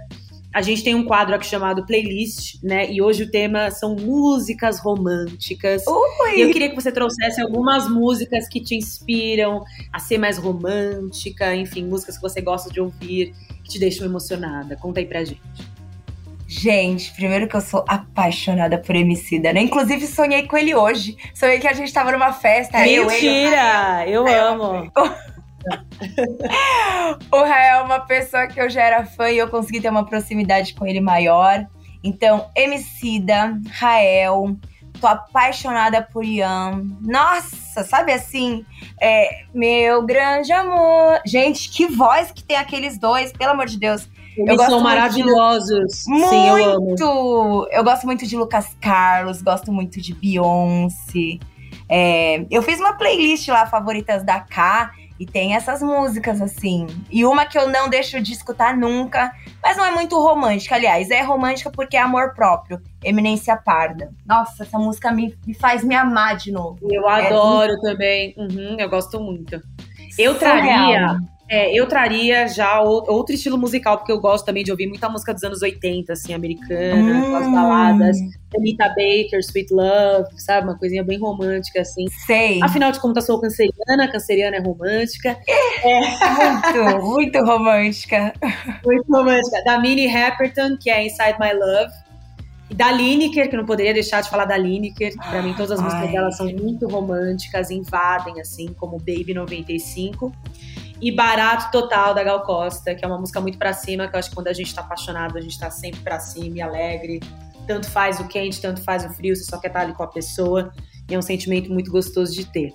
A 0.54 0.62
gente 0.62 0.84
tem 0.84 0.95
um 0.95 1.06
quadro 1.06 1.36
aqui 1.36 1.45
chamado 1.45 1.86
Playlist, 1.86 2.62
né? 2.63 2.91
E 2.91 3.02
hoje 3.02 3.23
o 3.23 3.32
tema 3.32 3.69
são 3.71 3.95
músicas 3.95 4.80
românticas. 4.80 5.86
Ui. 5.88 6.38
E 6.38 6.41
eu 6.41 6.52
queria 6.52 6.69
que 6.69 6.76
você 6.76 6.91
trouxesse 6.91 7.41
algumas 7.41 7.88
músicas 7.89 8.50
que 8.50 8.60
te 8.60 8.76
inspiram 8.76 9.63
a 9.93 10.00
ser 10.00 10.17
mais 10.17 10.38
romântica, 10.38 11.56
enfim, 11.56 11.86
músicas 11.86 12.15
que 12.15 12.21
você 12.21 12.41
gosta 12.41 12.69
de 12.69 12.82
ouvir, 12.82 13.34
que 13.63 13.69
te 13.69 13.80
deixam 13.80 14.06
emocionada. 14.06 14.76
Conta 14.76 15.00
aí 15.00 15.06
pra 15.06 15.23
gente. 15.23 15.41
Gente, 16.47 17.13
primeiro 17.13 17.47
que 17.47 17.56
eu 17.56 17.62
sou 17.62 17.84
apaixonada 17.88 18.78
por 18.78 18.95
Emicida, 18.95 19.52
né? 19.52 19.62
Inclusive 19.62 20.08
sonhei 20.08 20.47
com 20.47 20.58
ele 20.58 20.73
hoje. 20.73 21.17
Sonhei 21.34 21.60
que 21.60 21.67
a 21.67 21.73
gente 21.73 21.93
tava 21.93 22.12
numa 22.12 22.32
festa. 22.32 22.80
Mentira! 22.80 24.06
Eu, 24.08 24.26
ele, 24.26 24.36
eu 24.36 24.47
amo! 24.47 24.91
o 27.32 27.43
Rael 27.43 27.80
é 27.80 27.84
uma 27.84 27.99
pessoa 28.01 28.47
que 28.47 28.60
eu 28.60 28.69
já 28.69 28.82
era 28.82 29.06
fã 29.06 29.30
e 29.30 29.38
eu 29.38 29.49
consegui 29.49 29.82
ter 29.82 29.89
uma 29.89 30.06
proximidade 30.06 30.73
com 30.73 30.86
ele 30.86 31.01
maior. 31.01 31.65
Então, 32.03 32.49
Emicida, 32.56 33.60
Rael, 33.71 34.58
Tô 34.99 35.08
apaixonada 35.08 36.01
por 36.01 36.23
Ian. 36.23 36.84
Nossa, 37.01 37.84
sabe 37.84 38.12
assim? 38.12 38.65
É, 38.99 39.43
meu 39.53 40.03
grande 40.03 40.51
amor. 40.51 41.21
Gente, 41.25 41.69
que 41.69 41.86
voz 41.86 42.32
que 42.32 42.43
tem 42.43 42.58
aqueles 42.58 42.97
dois, 42.97 43.32
pelo 43.32 43.51
amor 43.51 43.67
de 43.67 43.77
Deus. 43.77 44.10
Eles 44.36 44.62
são 44.65 44.80
maravilhosos. 44.80 46.03
Muito! 46.08 46.30
Sim, 46.30 46.47
eu, 46.47 46.75
amo. 46.75 47.67
eu 47.71 47.84
gosto 47.84 48.06
muito 48.06 48.25
de 48.25 48.36
Lucas 48.36 48.75
Carlos, 48.80 49.41
gosto 49.41 49.71
muito 49.71 50.01
de 50.01 50.13
Beyoncé. 50.13 51.39
É, 51.89 52.45
eu 52.49 52.62
fiz 52.62 52.80
uma 52.80 52.93
playlist 52.93 53.47
lá, 53.47 53.65
favoritas 53.65 54.23
da 54.23 54.39
K, 54.39 54.91
e 55.19 55.25
tem 55.25 55.56
essas 55.56 55.82
músicas, 55.82 56.41
assim. 56.41 56.88
E 57.10 57.25
uma 57.25 57.45
que 57.45 57.58
eu 57.58 57.67
não 57.69 57.89
deixo 57.89 58.21
de 58.21 58.34
escutar 58.34 58.75
nunca, 58.77 59.32
mas 59.62 59.77
não 59.77 59.86
é 59.86 59.91
muito 59.91 60.15
romântica, 60.19 60.75
aliás. 60.75 61.10
É 61.10 61.21
romântica 61.21 61.71
porque 61.71 61.97
é 61.97 62.01
amor 62.01 62.34
próprio. 62.34 62.82
Eminência 63.03 63.56
Parda. 63.56 64.12
Nossa, 64.25 64.63
essa 64.63 64.77
música 64.77 65.12
me, 65.12 65.36
me 65.45 65.53
faz 65.53 65.84
me 65.84 65.95
amar 65.95 66.36
de 66.36 66.51
novo. 66.51 66.80
Eu 66.91 67.10
é 67.10 67.27
adoro 67.27 67.80
também. 67.82 68.34
Uhum, 68.38 68.77
eu 68.80 68.89
gosto 68.89 69.19
muito. 69.19 69.62
Eu 70.17 70.38
traria 70.38 71.19
é, 71.49 71.73
eu 71.73 71.88
traria 71.88 72.47
já 72.47 72.81
outro 72.81 73.33
estilo 73.33 73.57
musical, 73.57 73.97
porque 73.97 74.12
eu 74.12 74.19
gosto 74.19 74.45
também 74.45 74.63
de 74.63 74.71
ouvir 74.71 74.88
muita 74.88 75.07
música 75.07 75.33
dos 75.33 75.43
anos 75.43 75.62
80, 75.62 76.12
assim, 76.12 76.33
americana, 76.33 77.25
hum. 77.25 77.36
as 77.36 77.51
baladas. 77.51 78.17
Anita 78.55 78.88
Baker, 78.89 79.39
Sweet 79.39 79.73
Love, 79.73 80.27
sabe? 80.38 80.67
Uma 80.67 80.77
coisinha 80.77 81.03
bem 81.03 81.17
romântica, 81.17 81.81
assim. 81.81 82.05
Sei. 82.25 82.62
Afinal 82.62 82.91
de 82.91 82.99
contas, 82.99 83.25
sou 83.25 83.39
canceriana, 83.39 84.10
canceriana 84.12 84.57
é 84.57 84.60
romântica. 84.60 85.38
É. 85.83 86.97
Muito, 86.97 87.05
muito 87.05 87.39
romântica. 87.45 88.33
Muito 88.86 89.05
romântica. 89.10 89.63
Da 89.63 89.79
Minnie 89.79 90.13
Happerton, 90.13 90.77
que 90.77 90.89
é 90.89 91.05
Inside 91.05 91.38
My 91.39 91.53
Love. 91.53 91.93
E 92.69 92.75
da 92.75 92.91
Lineker, 92.91 93.49
que 93.49 93.55
não 93.55 93.65
poderia 93.65 93.93
deixar 93.93 94.19
de 94.21 94.29
falar 94.29 94.45
da 94.45 94.57
Lineker. 94.57 95.13
Pra 95.29 95.41
mim, 95.41 95.53
todas 95.53 95.71
as 95.71 95.81
músicas 95.81 96.05
Ai. 96.05 96.12
dela 96.12 96.31
são 96.31 96.47
muito 96.47 96.88
românticas, 96.88 97.71
invadem, 97.71 98.41
assim, 98.41 98.73
como 98.73 98.97
Baby 98.97 99.33
95 99.33 100.33
e 101.01 101.12
Barato 101.12 101.71
Total 101.71 102.13
da 102.13 102.23
Gal 102.23 102.41
Costa, 102.41 102.95
que 102.95 103.03
é 103.03 103.07
uma 103.07 103.17
música 103.17 103.39
muito 103.39 103.57
para 103.57 103.73
cima, 103.73 104.07
que 104.07 104.15
eu 104.15 104.19
acho 104.19 104.29
que 104.29 104.36
quando 104.36 104.47
a 104.47 104.53
gente 104.53 104.73
tá 104.73 104.81
apaixonado, 104.81 105.38
a 105.38 105.41
gente 105.41 105.57
tá 105.60 105.69
sempre 105.69 106.01
para 106.01 106.19
cima 106.19 106.57
e 106.57 106.62
alegre. 106.62 107.19
Tanto 107.67 107.89
faz 107.89 108.19
o 108.19 108.27
quente, 108.27 108.62
tanto 108.62 108.81
faz 108.81 109.05
o 109.05 109.10
frio, 109.10 109.36
você 109.36 109.43
só 109.43 109.60
quer 109.60 109.67
estar 109.67 109.79
tá 109.79 109.86
ali 109.86 109.93
com 109.93 110.03
a 110.03 110.07
pessoa. 110.07 110.71
E 111.10 111.13
é 111.13 111.17
um 111.17 111.21
sentimento 111.21 111.71
muito 111.71 111.91
gostoso 111.91 112.33
de 112.33 112.45
ter. 112.45 112.73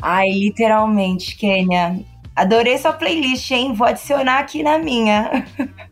Ai, 0.00 0.30
literalmente, 0.30 1.36
Kênia. 1.36 2.00
Adorei 2.34 2.78
sua 2.78 2.92
playlist, 2.92 3.50
hein? 3.50 3.74
Vou 3.74 3.86
adicionar 3.86 4.38
aqui 4.38 4.62
na 4.62 4.78
minha. 4.78 5.46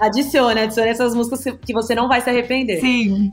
Adicione, 0.00 0.60
adicione 0.62 0.88
essas 0.88 1.14
músicas 1.14 1.44
que 1.60 1.74
você 1.74 1.94
não 1.94 2.08
vai 2.08 2.22
se 2.22 2.30
arrepender. 2.30 2.80
Sim. 2.80 3.30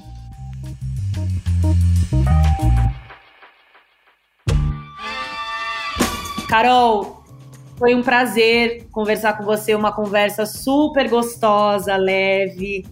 Carol, 6.49 7.16
foi 7.77 7.93
um 7.93 8.01
prazer 8.01 8.87
conversar 8.91 9.37
com 9.37 9.43
você, 9.43 9.75
uma 9.75 9.91
conversa 9.91 10.45
super 10.45 11.07
gostosa, 11.07 11.95
leve. 11.95 12.85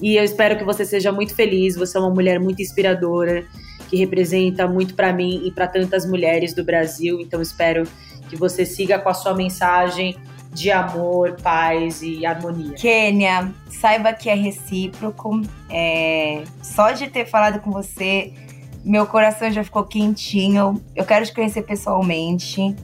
E 0.00 0.16
eu 0.16 0.24
espero 0.24 0.58
que 0.58 0.64
você 0.64 0.84
seja 0.84 1.12
muito 1.12 1.34
feliz. 1.34 1.76
Você 1.76 1.96
é 1.96 2.00
uma 2.00 2.10
mulher 2.10 2.40
muito 2.40 2.60
inspiradora, 2.60 3.46
que 3.88 3.96
representa 3.96 4.66
muito 4.66 4.94
para 4.94 5.12
mim 5.12 5.42
e 5.44 5.52
para 5.52 5.68
tantas 5.68 6.04
mulheres 6.04 6.52
do 6.54 6.64
Brasil. 6.64 7.20
Então 7.20 7.40
espero 7.40 7.84
que 8.28 8.36
você 8.36 8.66
siga 8.66 8.98
com 8.98 9.08
a 9.08 9.14
sua 9.14 9.32
mensagem 9.32 10.16
de 10.52 10.70
amor, 10.70 11.36
paz 11.40 12.02
e 12.02 12.26
harmonia. 12.26 12.74
Kênia, 12.74 13.52
saiba 13.70 14.12
que 14.12 14.28
é 14.28 14.34
recíproco. 14.34 15.40
É... 15.70 16.42
Só 16.60 16.90
de 16.90 17.08
ter 17.08 17.26
falado 17.26 17.60
com 17.60 17.70
você, 17.70 18.32
meu 18.84 19.06
coração 19.06 19.50
já 19.52 19.62
ficou 19.62 19.84
quentinho. 19.84 20.82
Eu 20.96 21.04
quero 21.04 21.24
te 21.24 21.32
conhecer 21.32 21.62
pessoalmente. 21.62 22.74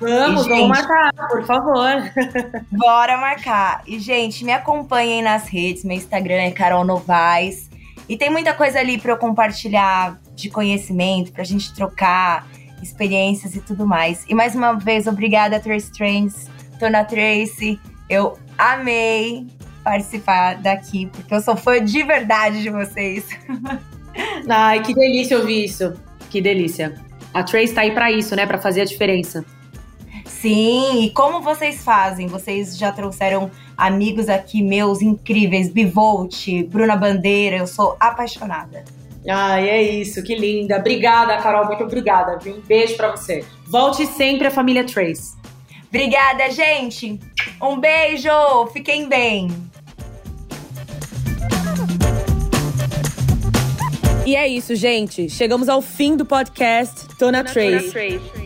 Vamos, 0.00 0.46
e, 0.46 0.48
vamos 0.48 0.68
marcar, 0.68 1.12
por 1.28 1.44
favor. 1.44 1.94
Bora 2.70 3.16
marcar. 3.16 3.82
E, 3.86 3.98
gente, 3.98 4.44
me 4.44 4.52
acompanhem 4.52 5.22
nas 5.22 5.48
redes. 5.48 5.84
Meu 5.84 5.96
Instagram 5.96 6.42
é 6.42 6.50
Carol 6.50 6.84
Novaes. 6.84 7.70
E 8.08 8.16
tem 8.16 8.30
muita 8.30 8.52
coisa 8.52 8.78
ali 8.78 8.98
para 8.98 9.12
eu 9.12 9.16
compartilhar 9.16 10.18
de 10.34 10.48
conhecimento, 10.48 11.32
pra 11.32 11.42
gente 11.42 11.74
trocar 11.74 12.46
experiências 12.82 13.56
e 13.56 13.60
tudo 13.60 13.86
mais. 13.86 14.24
E 14.28 14.34
mais 14.34 14.54
uma 14.54 14.74
vez, 14.74 15.06
obrigada, 15.06 15.58
Trace 15.58 15.90
Trends, 15.90 16.48
Tona 16.78 17.04
Tracy. 17.04 17.80
Eu 18.08 18.38
amei 18.56 19.46
participar 19.82 20.54
daqui, 20.54 21.06
porque 21.06 21.34
eu 21.34 21.40
sou 21.40 21.56
fã 21.56 21.84
de 21.84 22.02
verdade 22.02 22.62
de 22.62 22.70
vocês. 22.70 23.26
Ai, 24.48 24.82
que 24.82 24.94
delícia 24.94 25.38
ouvir 25.38 25.64
isso. 25.64 25.92
Que 26.30 26.40
delícia. 26.40 26.94
A 27.34 27.42
Trace 27.42 27.74
tá 27.74 27.82
aí 27.82 27.92
para 27.92 28.10
isso, 28.10 28.34
né? 28.36 28.46
Para 28.46 28.58
fazer 28.58 28.82
a 28.82 28.84
diferença. 28.84 29.44
Sim, 30.46 31.02
e 31.02 31.10
como 31.10 31.40
vocês 31.40 31.82
fazem? 31.82 32.28
Vocês 32.28 32.78
já 32.78 32.92
trouxeram 32.92 33.50
amigos 33.76 34.28
aqui 34.28 34.62
meus 34.62 35.02
incríveis, 35.02 35.68
Bivolt, 35.68 36.46
Bruna 36.68 36.94
Bandeira, 36.94 37.56
eu 37.56 37.66
sou 37.66 37.96
apaixonada. 37.98 38.84
Ai, 39.28 39.68
é 39.68 39.82
isso, 39.82 40.22
que 40.22 40.36
linda. 40.36 40.76
Obrigada, 40.78 41.36
Carol, 41.38 41.66
muito 41.66 41.82
obrigada, 41.82 42.38
viu? 42.38 42.58
Um 42.58 42.60
beijo 42.60 42.96
para 42.96 43.10
você. 43.10 43.44
Volte 43.66 44.06
sempre 44.06 44.46
à 44.46 44.50
família 44.52 44.84
Trace. 44.84 45.34
Obrigada, 45.88 46.48
gente. 46.48 47.18
Um 47.60 47.80
beijo, 47.80 48.30
fiquem 48.72 49.08
bem. 49.08 49.48
E 54.24 54.36
é 54.36 54.46
isso, 54.46 54.76
gente. 54.76 55.28
Chegamos 55.28 55.68
ao 55.68 55.82
fim 55.82 56.16
do 56.16 56.24
podcast 56.24 57.08
Tona, 57.18 57.42
Tona 57.42 57.44
Trace. 57.44 57.90
Trace. 57.90 58.45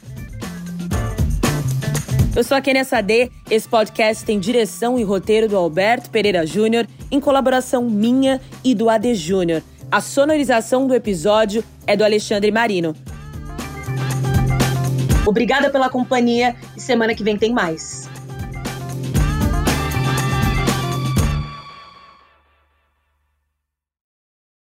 Eu 2.33 2.45
sou 2.45 2.55
a 2.55 2.61
Kenia 2.61 2.85
Sade. 2.85 3.29
Esse 3.49 3.67
podcast 3.67 4.23
tem 4.23 4.39
direção 4.39 4.97
e 4.97 5.03
roteiro 5.03 5.49
do 5.49 5.57
Alberto 5.57 6.09
Pereira 6.09 6.45
Júnior, 6.45 6.87
em 7.11 7.19
colaboração 7.19 7.89
minha 7.89 8.39
e 8.63 8.73
do 8.73 8.89
AD 8.89 9.15
Júnior. 9.15 9.61
A 9.91 9.99
sonorização 9.99 10.87
do 10.87 10.95
episódio 10.95 11.61
é 11.85 11.97
do 11.97 12.05
Alexandre 12.05 12.49
Marino. 12.49 12.95
Obrigada 15.25 15.69
pela 15.69 15.89
companhia 15.89 16.55
e 16.75 16.79
semana 16.79 17.13
que 17.13 17.23
vem 17.23 17.37
tem 17.37 17.51
mais. 17.51 18.09